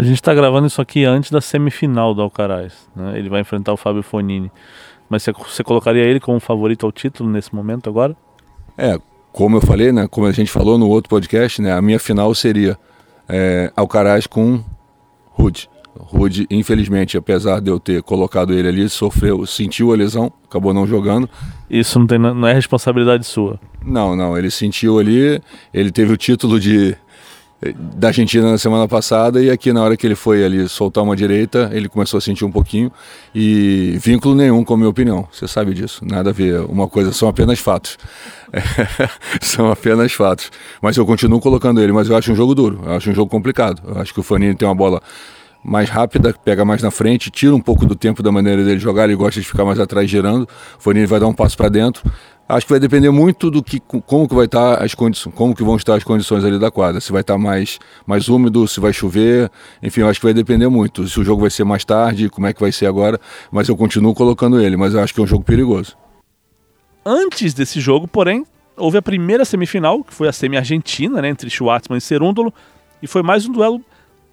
A 0.00 0.02
gente 0.02 0.14
está 0.14 0.32
gravando 0.32 0.66
isso 0.66 0.80
aqui 0.80 1.04
antes 1.04 1.30
da 1.30 1.42
semifinal 1.42 2.14
do 2.14 2.22
Alcaraz. 2.22 2.88
Né? 2.96 3.18
Ele 3.18 3.28
vai 3.28 3.42
enfrentar 3.42 3.70
o 3.74 3.76
Fábio 3.76 4.02
Fonini. 4.02 4.50
Mas 5.10 5.22
você, 5.22 5.30
você 5.30 5.62
colocaria 5.62 6.02
ele 6.02 6.18
como 6.18 6.40
favorito 6.40 6.86
ao 6.86 6.90
título 6.90 7.28
nesse 7.28 7.54
momento 7.54 7.90
agora? 7.90 8.16
É, 8.78 8.98
como 9.30 9.58
eu 9.58 9.60
falei, 9.60 9.92
né, 9.92 10.08
como 10.08 10.26
a 10.26 10.32
gente 10.32 10.50
falou 10.50 10.78
no 10.78 10.88
outro 10.88 11.10
podcast, 11.10 11.60
né, 11.60 11.70
a 11.70 11.82
minha 11.82 11.98
final 11.98 12.34
seria 12.34 12.78
é, 13.28 13.70
Alcaraz 13.76 14.26
com 14.26 14.64
Rude. 15.32 15.68
Rude, 15.94 16.46
infelizmente, 16.50 17.18
apesar 17.18 17.60
de 17.60 17.70
eu 17.70 17.78
ter 17.78 18.02
colocado 18.02 18.54
ele 18.54 18.68
ali, 18.68 18.88
sofreu, 18.88 19.44
sentiu 19.44 19.92
a 19.92 19.96
lesão, 19.96 20.32
acabou 20.48 20.72
não 20.72 20.86
jogando. 20.86 21.28
Isso 21.68 21.98
não, 21.98 22.06
tem, 22.06 22.18
não 22.18 22.48
é 22.48 22.54
responsabilidade 22.54 23.26
sua? 23.26 23.60
Não, 23.84 24.16
não. 24.16 24.38
Ele 24.38 24.50
sentiu 24.50 24.98
ali, 24.98 25.42
ele 25.74 25.90
teve 25.90 26.10
o 26.10 26.16
título 26.16 26.58
de 26.58 26.96
da 27.76 28.08
Argentina 28.08 28.50
na 28.50 28.58
semana 28.58 28.88
passada 28.88 29.42
e 29.42 29.50
aqui 29.50 29.72
na 29.72 29.82
hora 29.82 29.96
que 29.96 30.06
ele 30.06 30.14
foi 30.14 30.42
ali 30.42 30.66
soltar 30.66 31.04
uma 31.04 31.14
direita, 31.14 31.70
ele 31.72 31.88
começou 31.88 32.16
a 32.16 32.20
sentir 32.20 32.44
um 32.44 32.50
pouquinho 32.50 32.90
e 33.34 33.98
vínculo 34.00 34.34
nenhum 34.34 34.64
com 34.64 34.74
a 34.74 34.76
minha 34.78 34.88
opinião, 34.88 35.28
você 35.30 35.46
sabe 35.46 35.74
disso, 35.74 36.02
nada 36.04 36.30
a 36.30 36.32
ver, 36.32 36.60
uma 36.62 36.88
coisa, 36.88 37.12
são 37.12 37.28
apenas 37.28 37.58
fatos, 37.58 37.98
são 39.42 39.70
apenas 39.70 40.12
fatos, 40.12 40.50
mas 40.80 40.96
eu 40.96 41.04
continuo 41.04 41.38
colocando 41.38 41.82
ele, 41.82 41.92
mas 41.92 42.08
eu 42.08 42.16
acho 42.16 42.32
um 42.32 42.34
jogo 42.34 42.54
duro, 42.54 42.80
eu 42.82 42.92
acho 42.92 43.10
um 43.10 43.14
jogo 43.14 43.30
complicado, 43.30 43.82
eu 43.86 44.00
acho 44.00 44.14
que 44.14 44.20
o 44.20 44.22
Fanini 44.22 44.54
tem 44.54 44.66
uma 44.66 44.74
bola 44.74 45.02
mais 45.62 45.90
rápida, 45.90 46.34
pega 46.42 46.64
mais 46.64 46.82
na 46.82 46.90
frente, 46.90 47.30
tira 47.30 47.54
um 47.54 47.60
pouco 47.60 47.84
do 47.84 47.94
tempo 47.94 48.22
da 48.22 48.32
maneira 48.32 48.64
dele 48.64 48.78
jogar, 48.78 49.04
ele 49.04 49.14
gosta 49.14 49.38
de 49.38 49.46
ficar 49.46 49.66
mais 49.66 49.78
atrás 49.78 50.08
girando, 50.08 50.44
o 50.78 50.82
Fanini 50.82 51.04
vai 51.04 51.20
dar 51.20 51.26
um 51.26 51.34
passo 51.34 51.58
para 51.58 51.68
dentro, 51.68 52.10
Acho 52.50 52.66
que 52.66 52.72
vai 52.72 52.80
depender 52.80 53.10
muito 53.10 53.48
do 53.48 53.62
que, 53.62 53.78
como 53.78 54.28
que 54.28 54.34
vai 54.34 54.46
estar 54.46 54.78
tá 54.78 54.84
as 54.84 54.92
condições, 54.92 55.32
como 55.36 55.54
que 55.54 55.62
vão 55.62 55.76
estar 55.76 55.94
as 55.94 56.02
condições 56.02 56.44
ali 56.44 56.58
da 56.58 56.68
quadra. 56.68 57.00
Se 57.00 57.12
vai 57.12 57.20
estar 57.20 57.34
tá 57.34 57.38
mais, 57.38 57.78
mais 58.04 58.28
úmido, 58.28 58.66
se 58.66 58.80
vai 58.80 58.92
chover, 58.92 59.48
enfim, 59.80 60.02
acho 60.02 60.18
que 60.18 60.26
vai 60.26 60.34
depender 60.34 60.66
muito. 60.66 61.06
Se 61.06 61.20
o 61.20 61.24
jogo 61.24 61.42
vai 61.42 61.50
ser 61.50 61.62
mais 61.62 61.84
tarde, 61.84 62.28
como 62.28 62.48
é 62.48 62.52
que 62.52 62.60
vai 62.60 62.72
ser 62.72 62.86
agora. 62.86 63.20
Mas 63.52 63.68
eu 63.68 63.76
continuo 63.76 64.12
colocando 64.14 64.60
ele, 64.60 64.76
mas 64.76 64.96
acho 64.96 65.14
que 65.14 65.20
é 65.20 65.22
um 65.22 65.28
jogo 65.28 65.44
perigoso. 65.44 65.96
Antes 67.06 67.54
desse 67.54 67.80
jogo, 67.80 68.08
porém, 68.08 68.44
houve 68.76 68.98
a 68.98 69.02
primeira 69.02 69.44
semifinal, 69.44 70.02
que 70.02 70.12
foi 70.12 70.26
a 70.26 70.32
semi-argentina, 70.32 71.22
né, 71.22 71.28
entre 71.28 71.48
Schwartzman 71.48 71.98
e 71.98 72.00
Cerúndolo, 72.00 72.52
e 73.00 73.06
foi 73.06 73.22
mais 73.22 73.46
um 73.46 73.52
duelo 73.52 73.80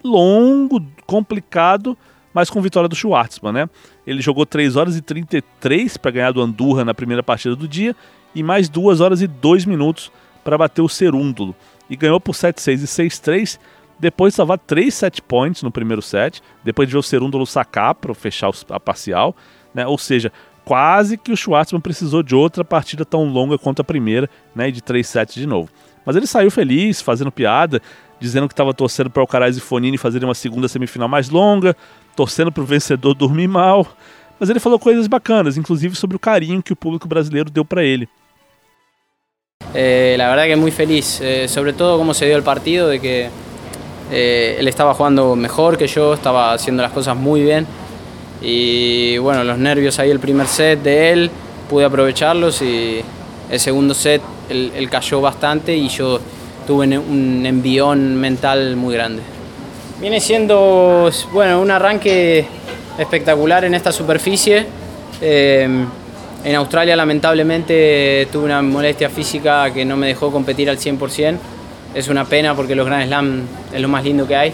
longo, 0.04 0.84
complicado, 1.06 1.96
mas 2.38 2.52
com 2.52 2.62
vitória 2.62 2.88
do 2.88 2.96
Schwartzman, 2.96 3.52
né? 3.52 3.70
Ele 4.06 4.22
jogou 4.22 4.46
3 4.46 4.76
horas 4.76 4.96
e 4.96 5.02
33 5.02 5.98
para 5.98 6.12
ganhar 6.12 6.32
do 6.32 6.40
Andurra 6.40 6.86
na 6.86 6.94
primeira 6.94 7.24
partida 7.24 7.56
do 7.56 7.68
dia 7.68 7.96
e 8.36 8.44
mais 8.44 8.70
2 8.70 9.02
horas 9.02 9.24
e 9.24 9.28
2 9.28 9.66
minutos 9.66 10.12
para 10.44 10.56
bater 10.56 10.84
o 10.84 10.88
Cerúndulo. 10.88 11.56
E 11.90 11.96
ganhou 11.96 12.20
por 12.20 12.36
7-6 12.36 12.84
e 12.84 13.10
6-3, 13.10 13.60
depois 13.98 14.34
de 14.34 14.38
salvar 14.38 14.60
3 14.60 14.94
set 14.94 15.20
points 15.20 15.64
no 15.64 15.72
primeiro 15.72 16.00
set, 16.00 16.44
depois 16.64 16.88
de 16.88 16.92
ver 16.94 17.00
o 17.00 17.02
Cerúndulo 17.02 17.44
sacar 17.44 17.96
para 17.96 18.14
fechar 18.14 18.52
a 18.70 18.80
parcial, 18.80 19.36
né? 19.74 19.88
Ou 19.88 19.98
seja, 19.98 20.32
quase 20.64 21.18
que 21.18 21.32
o 21.32 21.36
Schwartzman 21.36 21.82
precisou 21.82 22.22
de 22.22 22.36
outra 22.36 22.64
partida 22.64 23.04
tão 23.04 23.28
longa 23.28 23.58
quanto 23.58 23.82
a 23.82 23.84
primeira, 23.84 24.30
né? 24.56 24.70
De 24.70 24.84
3 24.84 25.08
sets 25.08 25.34
de 25.34 25.48
novo. 25.48 25.70
Mas 26.06 26.16
ele 26.16 26.28
saiu 26.28 26.52
feliz, 26.52 27.02
fazendo 27.02 27.32
piada, 27.32 27.82
dizendo 28.20 28.48
que 28.48 28.54
estava 28.54 28.74
torcendo 28.74 29.10
para 29.10 29.22
o 29.22 29.24
Alcaraz 29.24 29.58
e 29.58 29.60
Fonini 29.60 29.98
fazerem 29.98 30.28
uma 30.28 30.36
segunda 30.36 30.68
semifinal 30.68 31.08
mais 31.08 31.30
longa, 31.30 31.76
torcendo 32.18 32.52
para 32.52 32.64
o 32.64 32.66
vencedor 32.66 33.14
dormir 33.14 33.48
mal. 33.48 33.86
Mas 34.40 34.50
ele 34.50 34.60
falou 34.60 34.80
coisas 34.80 35.08
bacanas, 35.08 35.58
inclusive 35.58 35.96
sobre 35.96 36.16
o 36.16 36.20
carinho 36.20 36.62
que 36.62 36.74
o 36.74 36.76
público 36.76 37.08
brasileiro 37.08 37.50
deu 37.50 37.64
para 37.64 37.84
ele. 37.84 38.10
Eh, 39.74 40.16
la 40.18 40.30
verdad 40.30 40.46
que 40.46 40.56
muy 40.56 40.72
feliz, 40.72 41.20
eh, 41.22 41.48
sobre 41.48 41.74
todo 41.74 41.98
cómo 41.98 42.14
se 42.14 42.26
dio 42.26 42.36
el 42.36 42.44
partido, 42.44 42.88
de 42.88 43.00
que 43.00 43.30
eh, 44.12 44.58
él 44.60 44.68
estaba 44.68 44.94
jugando 44.94 45.36
mejor 45.36 45.78
que 45.78 45.88
yo, 45.88 46.14
estaba 46.14 46.54
haciendo 46.54 46.82
las 46.82 46.92
cosas 46.92 47.16
muy 47.16 47.42
bien 47.42 47.68
y 48.42 49.18
bueno, 49.18 49.44
los 49.44 49.58
nervios 49.58 50.00
ahí 50.00 50.10
el 50.10 50.20
primer 50.20 50.48
set 50.48 50.82
de 50.82 51.12
él, 51.12 51.32
pude 51.70 51.86
aprovecharlos 51.86 52.62
y 52.62 53.02
el 53.50 53.60
segundo 53.60 53.94
set 53.94 54.22
él, 54.50 54.72
él 54.76 54.90
cayó 54.90 55.22
bastante 55.22 55.76
y 55.76 55.90
yo 55.90 56.20
tuve 56.66 56.98
un 56.98 57.46
envión 57.46 58.16
mental 58.16 58.76
muy 58.76 58.94
grande. 58.94 59.37
Viene 60.00 60.20
siendo 60.22 61.10
bueno, 61.34 61.60
un 61.60 61.72
arranque 61.72 62.46
espectacular 63.00 63.66
en 63.66 63.74
esta 63.74 63.92
superficie. 63.92 64.64
Eh, 65.20 65.68
en 66.44 66.56
Australia 66.56 66.96
lamentablemente 66.96 68.28
tuve 68.32 68.46
una 68.46 68.62
molestia 68.62 69.10
física 69.10 69.74
que 69.74 69.84
no 69.86 69.98
me 69.98 70.06
dejó 70.06 70.32
competir 70.32 70.70
al 70.70 70.78
100%. 70.78 71.38
Es 71.96 72.10
una 72.10 72.26
pena 72.26 72.54
porque 72.56 72.76
los 72.76 72.86
Grand 72.86 73.08
Slam 73.08 73.42
es 73.74 73.82
lo 73.82 73.88
más 73.88 74.04
lindo 74.04 74.28
que 74.28 74.36
hay. 74.36 74.54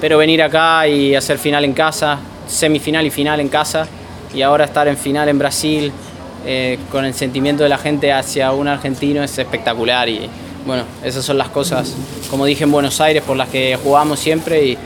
Pero 0.00 0.16
venir 0.16 0.40
acá 0.40 0.86
y 0.86 1.16
hacer 1.16 1.38
final 1.38 1.64
en 1.64 1.72
casa, 1.72 2.20
semifinal 2.46 3.04
y 3.04 3.10
final 3.10 3.40
en 3.40 3.48
casa, 3.48 3.88
y 4.32 4.42
ahora 4.42 4.64
estar 4.64 4.86
en 4.86 4.96
final 4.96 5.28
en 5.28 5.40
Brasil 5.40 5.90
eh, 6.46 6.78
con 6.92 7.04
el 7.04 7.14
sentimiento 7.14 7.64
de 7.64 7.68
la 7.68 7.78
gente 7.78 8.12
hacia 8.12 8.52
un 8.52 8.68
argentino 8.68 9.24
es 9.24 9.36
espectacular. 9.38 10.08
Y, 10.08 10.30
bueno, 10.66 10.84
esas 11.02 11.24
son 11.24 11.38
las 11.38 11.48
cosas, 11.48 11.94
como 12.30 12.46
dije 12.46 12.64
en 12.64 12.72
Buenos 12.72 13.00
Aires, 13.00 13.22
por 13.22 13.36
las 13.36 13.48
que 13.48 13.76
jugamos 13.82 14.18
siempre 14.18 14.64
y, 14.64 14.78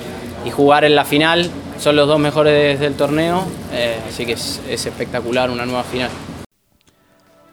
y 0.45 0.51
jugar 0.51 0.85
en 0.85 0.95
la 0.95 1.05
final 1.05 1.51
son 1.79 1.95
los 1.95 2.09
dos 2.09 2.19
mejores 2.19 2.81
del 2.81 2.95
torneo, 2.95 3.47
eh, 3.73 3.99
así 4.09 4.27
que 4.27 4.33
es, 4.33 4.61
es 4.69 4.85
espectacular 4.87 5.51
una 5.51 5.65
nueva 5.65 5.85
final. 5.85 6.11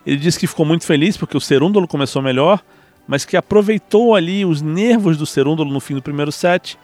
Ele 0.05 0.17
disse 0.17 0.39
que 0.39 0.47
ficou 0.47 0.65
muito 0.65 0.85
feliz 0.85 1.17
porque 1.17 1.35
o 1.35 1.41
Cerúndolo 1.41 1.87
começou 1.87 2.21
melhor, 2.21 2.63
mas 3.07 3.25
que 3.25 3.35
aproveitou 3.35 4.15
ali 4.15 4.45
os 4.45 4.61
nervos 4.61 5.17
do 5.17 5.25
Cerúndolo 5.25 5.71
no 5.71 5.79
fim 5.79 5.95
do 5.95 6.01
primeiro 6.01 6.31
set 6.31 6.77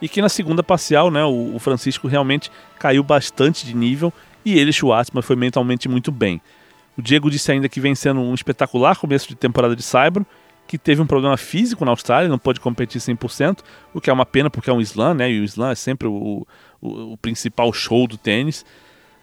e 0.00 0.08
que 0.08 0.20
na 0.20 0.28
segunda 0.28 0.62
parcial, 0.62 1.10
né, 1.10 1.24
o 1.24 1.58
Francisco 1.58 2.06
realmente 2.06 2.50
caiu 2.78 3.02
bastante 3.02 3.64
de 3.64 3.74
nível 3.74 4.12
e 4.44 4.58
ele, 4.58 4.72
Schwartzman, 4.72 5.22
foi 5.22 5.36
mentalmente 5.36 5.88
muito 5.88 6.12
bem. 6.12 6.40
O 6.98 7.02
Diego 7.02 7.30
disse 7.30 7.50
ainda 7.50 7.68
que 7.68 7.80
vem 7.80 7.94
sendo 7.94 8.20
um 8.20 8.34
espetacular 8.34 8.96
começo 8.96 9.28
de 9.28 9.34
temporada 9.34 9.74
de 9.74 9.82
Saibro 9.82 10.26
que 10.66 10.76
teve 10.76 11.00
um 11.00 11.06
problema 11.06 11.36
físico 11.36 11.84
na 11.84 11.92
Austrália, 11.92 12.28
não 12.28 12.38
pôde 12.38 12.60
competir 12.60 13.00
100%, 13.00 13.60
o 13.94 14.00
que 14.00 14.10
é 14.10 14.12
uma 14.12 14.26
pena 14.26 14.50
porque 14.50 14.68
é 14.68 14.72
um 14.72 14.80
slam, 14.80 15.14
né? 15.14 15.30
E 15.30 15.40
o 15.40 15.44
slam 15.44 15.70
é 15.70 15.74
sempre 15.74 16.08
o, 16.08 16.46
o, 16.80 17.12
o 17.12 17.16
principal 17.16 17.72
show 17.72 18.06
do 18.06 18.18
tênis. 18.18 18.64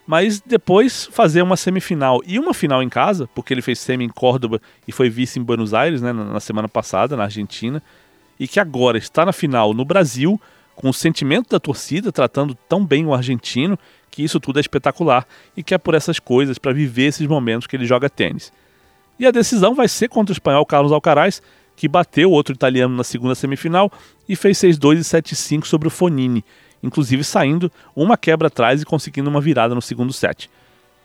Mas 0.06 0.42
depois 0.42 1.06
fazer 1.12 1.42
uma 1.42 1.56
semifinal 1.56 2.22
e 2.26 2.38
uma 2.38 2.54
final 2.54 2.84
em 2.84 2.90
casa, 2.90 3.28
porque 3.34 3.54
ele 3.54 3.62
fez 3.62 3.80
semi 3.80 4.04
em 4.04 4.10
Córdoba 4.10 4.62
e 4.88 4.92
foi 4.92 5.10
vice 5.10 5.40
em 5.40 5.44
Buenos 5.44 5.74
Aires, 5.74 6.02
né, 6.02 6.12
na 6.12 6.40
semana 6.40 6.68
passada, 6.68 7.16
na 7.16 7.24
Argentina, 7.24 7.82
e 8.40 8.48
que 8.48 8.60
agora 8.60 8.98
está 8.98 9.26
na 9.26 9.32
final 9.32 9.74
no 9.74 9.86
Brasil, 9.86 10.40
com 10.76 10.90
o 10.90 10.94
sentimento 10.94 11.50
da 11.50 11.60
torcida 11.60 12.12
tratando 12.12 12.56
tão 12.68 12.86
bem 12.86 13.06
o 13.06 13.14
argentino, 13.14 13.80
que 14.12 14.24
isso 14.24 14.40
tudo 14.40 14.58
é 14.58 14.62
espetacular 14.62 15.26
e 15.56 15.64
que 15.64 15.74
é 15.74 15.78
por 15.78 15.96
essas 15.96 16.20
coisas 16.20 16.58
para 16.58 16.74
viver 16.74 17.06
esses 17.06 17.26
momentos 17.26 17.66
que 17.66 17.76
ele 17.76 17.86
joga 17.86 18.10
tênis. 18.10 18.52
E 19.20 19.26
a 19.26 19.32
decisão 19.32 19.76
vai 19.76 19.88
ser 19.88 20.08
contra 20.08 20.32
o 20.32 20.36
espanhol 20.36 20.66
Carlos 20.66 20.92
Alcaraz, 20.92 21.42
que 21.76 21.88
bateu 21.88 22.32
outro 22.32 22.54
italiano 22.54 22.96
na 22.96 23.04
segunda 23.04 23.36
semifinal 23.36 23.92
e 24.28 24.36
fez 24.36 24.58
6-2 24.58 24.98
e 24.98 25.02
7-5 25.02 25.66
sobre 25.66 25.88
o 25.88 25.92
Fonini, 25.92 26.44
inclusive 26.82 27.24
saindo 27.24 27.72
uma 27.96 28.18
quebra 28.18 28.48
atrás 28.48 28.82
e 28.82 28.86
conseguindo 28.86 29.30
uma 29.30 29.42
virada 29.42 29.74
no 29.74 29.82
segundo 29.82 30.14
set. 30.14 30.50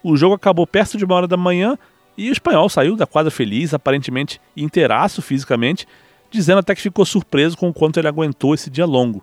O 0.02 0.16
jogo 0.16 0.34
acabou 0.34 0.66
perto 0.66 0.96
de 0.96 1.04
uma 1.04 1.14
hora 1.14 1.26
da 1.26 1.36
manhã 1.36 1.76
e 2.16 2.28
o 2.28 2.32
espanhol 2.32 2.68
saiu 2.68 2.96
da 2.96 3.06
quadra 3.06 3.30
feliz, 3.30 3.72
aparentemente 3.72 4.40
inteiraço 4.56 5.22
fisicamente, 5.22 5.86
dizendo 6.30 6.58
até 6.58 6.74
que 6.74 6.82
ficou 6.82 7.04
surpreso 7.04 7.56
com 7.56 7.68
o 7.68 7.74
quanto 7.74 7.98
ele 7.98 8.08
aguentou 8.08 8.54
esse 8.54 8.68
dia 8.68 8.84
longo. 8.84 9.22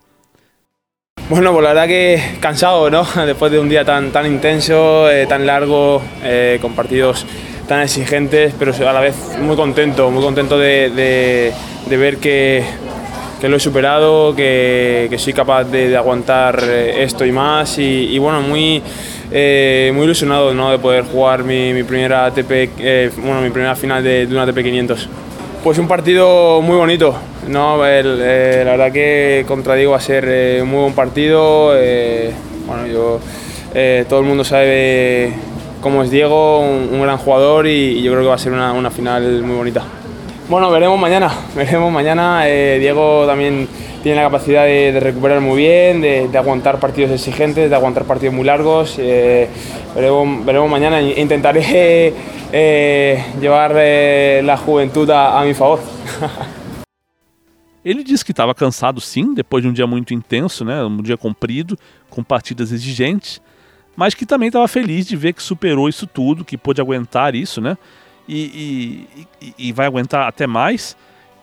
Bueno, 1.27 1.51
pues 1.53 1.63
la 1.63 1.73
verdad 1.73 1.87
que 1.87 2.37
cansado, 2.39 2.89
¿no? 2.91 3.03
Después 3.25 3.51
de 3.51 3.59
un 3.59 3.67
día 3.67 3.83
tan, 3.83 4.11
tan 4.11 4.27
intenso, 4.27 5.09
eh, 5.09 5.25
tan 5.25 5.45
largo, 5.45 6.01
eh, 6.23 6.59
con 6.61 6.73
partidos 6.73 7.25
tan 7.67 7.81
exigentes, 7.81 8.53
pero 8.57 8.71
a 8.87 8.93
la 8.93 8.99
vez 8.99 9.15
muy 9.41 9.55
contento, 9.55 10.11
muy 10.11 10.23
contento 10.23 10.57
de, 10.57 10.89
de, 10.89 11.53
de 11.87 11.97
ver 11.97 12.17
que, 12.17 12.63
que, 13.41 13.49
lo 13.49 13.57
he 13.57 13.59
superado, 13.59 14.35
que, 14.35 15.07
que 15.09 15.17
soy 15.17 15.33
capaz 15.33 15.65
de, 15.65 15.89
de, 15.89 15.97
aguantar 15.97 16.59
eh, 16.63 17.03
esto 17.03 17.25
y 17.25 17.31
más 17.31 17.77
y, 17.79 18.09
y 18.11 18.19
bueno, 18.19 18.41
muy, 18.41 18.81
eh, 19.31 19.91
muy 19.93 20.05
ilusionado 20.05 20.53
¿no? 20.53 20.71
de 20.71 20.79
poder 20.79 21.03
jugar 21.05 21.43
mi, 21.43 21.73
mi 21.73 21.83
primera 21.83 22.25
ATP, 22.25 22.51
eh, 22.51 23.11
bueno, 23.17 23.41
mi 23.41 23.49
primera 23.49 23.75
final 23.75 24.03
de, 24.03 24.27
una 24.29 24.43
ATP 24.43 24.61
500. 24.61 25.09
Pues 25.63 25.79
un 25.79 25.87
partido 25.87 26.61
muy 26.61 26.77
bonito, 26.77 27.15
¿no? 27.47 27.83
El, 27.85 28.19
eh, 28.21 28.61
la 28.63 28.71
verdad 28.71 28.91
que 28.91 29.43
contra 29.47 29.73
Diego 29.73 29.93
va 29.93 29.97
a 29.97 30.01
ser 30.01 30.25
eh, 30.27 30.63
muy 30.63 30.81
buen 30.81 30.93
partido. 30.93 31.73
bueno, 32.67 32.85
yo, 32.85 33.19
todo 34.07 34.19
el 34.19 34.25
mundo 34.25 34.43
sabe 34.43 35.33
como 35.85 36.01
es 36.01 36.09
Diego, 36.09 36.61
un, 36.61 36.99
gran 36.99 37.19
jugador 37.19 37.67
y, 37.67 38.01
yo 38.01 38.11
creo 38.11 38.23
que 38.23 38.29
va 38.29 38.33
a 38.33 38.39
ser 38.39 38.51
una, 38.51 38.73
una 38.73 38.89
final 38.89 39.43
muy 39.43 39.55
bonita. 39.55 39.83
Bueno, 40.49 40.71
veremos 40.71 40.99
mañana, 40.99 41.31
veremos 41.55 41.93
mañana. 41.93 42.49
Eh, 42.49 42.79
Diego 42.79 43.27
también 43.27 43.67
tiene 44.01 44.15
la 44.15 44.23
capacidad 44.23 44.65
de, 44.65 44.99
recuperar 44.99 45.41
muy 45.41 45.57
bien, 45.57 46.01
de, 46.01 46.35
aguantar 46.35 46.79
partidos 46.79 47.11
exigentes, 47.11 47.69
de 47.69 47.75
aguantar 47.75 48.05
partidos 48.05 48.33
muy 48.33 48.45
largos. 48.45 48.95
Eh, 48.97 49.47
veremos, 49.93 50.71
mañana, 50.71 51.03
intentaré 51.03 52.15
eh, 52.51 53.23
llevar 53.39 53.75
la 54.43 54.57
juventud 54.57 55.07
a, 55.11 55.39
a 55.39 55.45
mi 55.45 55.53
favor. 55.53 55.81
Ele 57.85 58.03
disse 58.03 58.25
que 58.25 58.31
estava 58.31 58.55
cansado 58.55 58.99
sim, 58.99 59.35
depois 59.35 59.61
de 59.61 59.69
um 59.69 59.71
dia 59.71 59.85
muito 59.85 60.15
intenso, 60.15 60.65
né, 60.65 60.83
um 60.83 61.03
dia 61.03 61.15
comprido, 61.15 61.77
com 62.09 62.23
partidas 62.23 62.71
exigentes, 62.71 63.39
mas 63.95 64.13
que 64.13 64.25
também 64.25 64.47
estava 64.47 64.67
feliz 64.67 65.05
de 65.05 65.15
ver 65.15 65.33
que 65.33 65.41
superou 65.41 65.87
isso 65.87 66.05
tudo, 66.05 66.43
que 66.43 66.57
pôde 66.57 66.81
aguentar 66.81 67.35
isso, 67.35 67.61
né? 67.61 67.77
E, 68.27 69.07
e, 69.39 69.53
e, 69.57 69.71
vai 69.71 69.85
aguentar 69.85 70.27
até 70.27 70.47
mais 70.47 70.97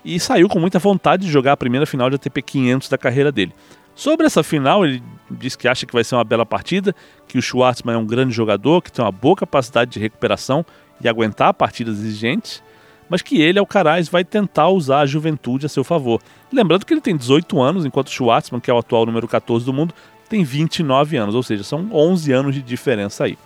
e 0.04 0.18
saiu 0.18 0.48
com 0.48 0.58
muita 0.58 0.80
vontade 0.80 1.24
de 1.24 1.30
jogar 1.30 1.52
a 1.52 1.56
primeira 1.56 1.86
final 1.86 2.10
de 2.10 2.16
ATP 2.16 2.42
500 2.42 2.88
da 2.88 2.98
carreira 2.98 3.30
dele. 3.30 3.52
Sobre 3.94 4.26
essa 4.26 4.42
final, 4.42 4.84
ele 4.84 5.02
diz 5.30 5.54
que 5.54 5.68
acha 5.68 5.86
que 5.86 5.92
vai 5.92 6.02
ser 6.02 6.16
uma 6.16 6.24
bela 6.24 6.44
partida, 6.44 6.94
que 7.28 7.38
o 7.38 7.42
Schwartzman 7.42 7.94
é 7.94 7.98
um 7.98 8.06
grande 8.06 8.32
jogador, 8.32 8.82
que 8.82 8.90
tem 8.90 9.04
uma 9.04 9.12
boa 9.12 9.36
capacidade 9.36 9.92
de 9.92 10.00
recuperação 10.00 10.64
e 11.00 11.08
aguentar 11.08 11.54
partidas 11.54 11.98
exigentes, 11.98 12.62
mas 13.08 13.20
que 13.20 13.40
ele, 13.42 13.58
Alcaraz, 13.58 14.08
vai 14.08 14.24
tentar 14.24 14.68
usar 14.68 15.00
a 15.00 15.06
juventude 15.06 15.66
a 15.66 15.68
seu 15.68 15.84
favor. 15.84 16.20
Lembrando 16.50 16.86
que 16.86 16.94
ele 16.94 17.00
tem 17.00 17.16
18 17.16 17.60
anos, 17.60 17.84
enquanto 17.84 18.08
o 18.08 18.10
Schwartzman, 18.10 18.60
que 18.60 18.70
é 18.70 18.74
o 18.74 18.78
atual 18.78 19.04
número 19.04 19.28
14 19.28 19.64
do 19.64 19.72
mundo, 19.72 19.94
tem 20.32 20.42
29 20.42 21.18
anos, 21.18 21.34
ou 21.34 21.42
seja, 21.42 21.62
são 21.62 21.90
11 21.92 22.32
anos 22.32 22.54
de 22.54 22.62
diferença 22.62 23.24
aí. 23.24 23.36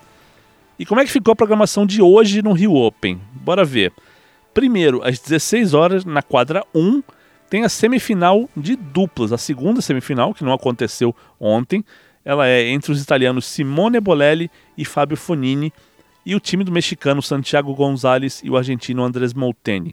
E 0.79 0.87
como 0.87 1.01
é 1.01 1.05
que 1.05 1.11
ficou 1.11 1.33
a 1.33 1.37
programação 1.37 1.85
de 1.85 2.01
hoje 2.01 2.43
no 2.43 2.53
Rio 2.53 2.75
Open? 2.77 3.21
Bora 3.33 3.65
ver. 3.65 3.93
Primeiro, 4.55 5.03
às 5.03 5.19
16 5.19 5.75
horas, 5.75 6.05
na 6.05 6.23
quadra 6.23 6.65
1, 6.73 7.03
tem 7.51 7.65
a 7.65 7.69
semifinal 7.69 8.49
de 8.57 8.77
duplas, 8.77 9.33
a 9.33 9.39
segunda 9.39 9.81
semifinal, 9.81 10.33
que 10.33 10.45
não 10.45 10.53
aconteceu 10.53 11.13
ontem. 11.41 11.85
Ela 12.25 12.47
é 12.47 12.69
entre 12.69 12.93
os 12.93 13.03
italianos 13.03 13.47
Simone 13.47 13.99
Bolelli 13.99 14.49
e 14.79 14.85
Fábio 14.85 15.17
Fonini 15.17 15.73
e 16.25 16.37
o 16.37 16.41
time 16.41 16.63
do 16.63 16.71
mexicano 16.71 17.21
Santiago 17.21 17.75
Gonzalez 17.75 18.43
e 18.45 18.51
o 18.51 18.57
argentino 18.57 19.03
Andrés 19.03 19.35
Molteni. 19.35 19.93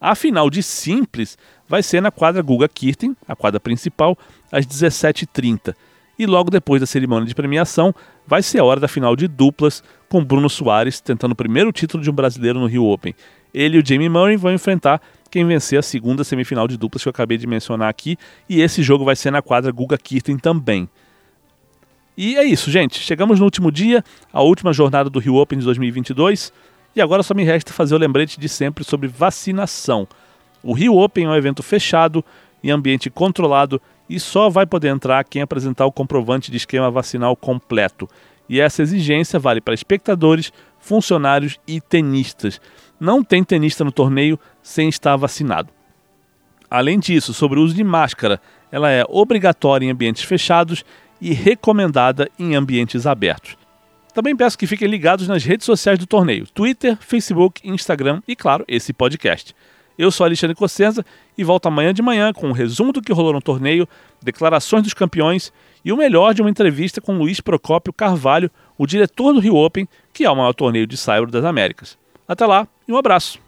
A 0.00 0.16
final 0.16 0.50
de 0.50 0.64
simples 0.64 1.38
vai 1.68 1.80
ser 1.80 2.00
na 2.00 2.10
quadra 2.10 2.42
Guga 2.42 2.68
Kirten, 2.68 3.16
a 3.28 3.36
quadra 3.36 3.60
principal, 3.60 4.18
às 4.50 4.66
17h30. 4.66 5.76
E 6.18 6.26
logo 6.26 6.50
depois 6.50 6.80
da 6.80 6.86
cerimônia 6.86 7.26
de 7.26 7.34
premiação, 7.34 7.94
vai 8.26 8.42
ser 8.42 8.60
a 8.60 8.64
hora 8.64 8.80
da 8.80 8.88
final 8.88 9.16
de 9.16 9.26
duplas, 9.26 9.82
com 10.08 10.24
Bruno 10.24 10.48
Soares 10.48 11.00
tentando 11.00 11.32
o 11.32 11.36
primeiro 11.36 11.72
título 11.72 12.02
de 12.02 12.10
um 12.10 12.14
brasileiro 12.14 12.60
no 12.60 12.66
Rio 12.66 12.84
Open. 12.84 13.14
Ele 13.52 13.78
e 13.78 13.80
o 13.80 13.86
Jamie 13.86 14.08
Murray 14.08 14.36
vão 14.36 14.52
enfrentar 14.52 15.00
quem 15.30 15.44
vencer 15.44 15.78
a 15.78 15.82
segunda 15.82 16.22
semifinal 16.22 16.68
de 16.68 16.76
duplas 16.76 17.02
que 17.02 17.08
eu 17.08 17.10
acabei 17.10 17.36
de 17.36 17.46
mencionar 17.46 17.88
aqui, 17.88 18.16
e 18.48 18.60
esse 18.60 18.82
jogo 18.82 19.04
vai 19.04 19.16
ser 19.16 19.32
na 19.32 19.42
quadra 19.42 19.72
Guga 19.72 19.98
Kirten 19.98 20.38
também. 20.38 20.88
E 22.16 22.36
é 22.36 22.44
isso, 22.44 22.70
gente. 22.70 23.00
Chegamos 23.00 23.40
no 23.40 23.44
último 23.44 23.72
dia, 23.72 24.04
a 24.32 24.42
última 24.42 24.72
jornada 24.72 25.10
do 25.10 25.18
Rio 25.18 25.34
Open 25.34 25.58
de 25.58 25.64
2022, 25.64 26.52
e 26.94 27.00
agora 27.00 27.24
só 27.24 27.34
me 27.34 27.42
resta 27.42 27.72
fazer 27.72 27.94
o 27.94 27.98
lembrete 27.98 28.38
de 28.38 28.48
sempre 28.48 28.84
sobre 28.84 29.08
vacinação. 29.08 30.06
O 30.62 30.72
Rio 30.72 30.96
Open 30.96 31.24
é 31.24 31.28
um 31.28 31.34
evento 31.34 31.62
fechado, 31.62 32.24
em 32.62 32.70
ambiente 32.70 33.10
controlado, 33.10 33.82
e 34.08 34.20
só 34.20 34.48
vai 34.48 34.66
poder 34.66 34.88
entrar 34.88 35.24
quem 35.24 35.42
apresentar 35.42 35.86
o 35.86 35.92
comprovante 35.92 36.50
de 36.50 36.56
esquema 36.56 36.90
vacinal 36.90 37.34
completo. 37.34 38.08
E 38.48 38.60
essa 38.60 38.82
exigência 38.82 39.38
vale 39.38 39.60
para 39.60 39.74
espectadores, 39.74 40.52
funcionários 40.78 41.58
e 41.66 41.80
tenistas. 41.80 42.60
Não 43.00 43.24
tem 43.24 43.42
tenista 43.42 43.84
no 43.84 43.92
torneio 43.92 44.38
sem 44.62 44.88
estar 44.88 45.16
vacinado. 45.16 45.70
Além 46.70 46.98
disso, 46.98 47.32
sobre 47.32 47.58
o 47.58 47.62
uso 47.62 47.74
de 47.74 47.84
máscara, 47.84 48.40
ela 48.70 48.90
é 48.90 49.04
obrigatória 49.08 49.86
em 49.86 49.90
ambientes 49.90 50.24
fechados 50.24 50.84
e 51.20 51.32
recomendada 51.32 52.28
em 52.38 52.54
ambientes 52.54 53.06
abertos. 53.06 53.56
Também 54.12 54.36
peço 54.36 54.58
que 54.58 54.66
fiquem 54.66 54.88
ligados 54.88 55.26
nas 55.26 55.44
redes 55.44 55.66
sociais 55.66 55.98
do 55.98 56.06
torneio: 56.06 56.46
Twitter, 56.46 56.96
Facebook, 57.00 57.60
Instagram 57.68 58.22
e, 58.28 58.36
claro, 58.36 58.64
esse 58.68 58.92
podcast. 58.92 59.54
Eu 59.96 60.10
sou 60.10 60.24
Alexandre 60.24 60.56
Cossenza 60.56 61.04
e 61.38 61.44
volto 61.44 61.66
amanhã 61.66 61.94
de 61.94 62.02
manhã 62.02 62.32
com 62.32 62.48
um 62.48 62.52
resumo 62.52 62.92
do 62.92 63.00
que 63.00 63.12
rolou 63.12 63.32
no 63.32 63.40
torneio, 63.40 63.88
declarações 64.22 64.82
dos 64.82 64.94
campeões 64.94 65.52
e 65.84 65.92
o 65.92 65.96
melhor 65.96 66.34
de 66.34 66.42
uma 66.42 66.50
entrevista 66.50 67.00
com 67.00 67.18
Luiz 67.18 67.40
Procópio 67.40 67.92
Carvalho, 67.92 68.50
o 68.76 68.86
diretor 68.86 69.32
do 69.32 69.40
Rio 69.40 69.56
Open, 69.56 69.88
que 70.12 70.24
é 70.24 70.30
o 70.30 70.36
maior 70.36 70.52
torneio 70.52 70.86
de 70.86 70.96
saibro 70.96 71.30
das 71.30 71.44
Américas. 71.44 71.96
Até 72.26 72.44
lá 72.46 72.66
e 72.88 72.92
um 72.92 72.96
abraço! 72.96 73.43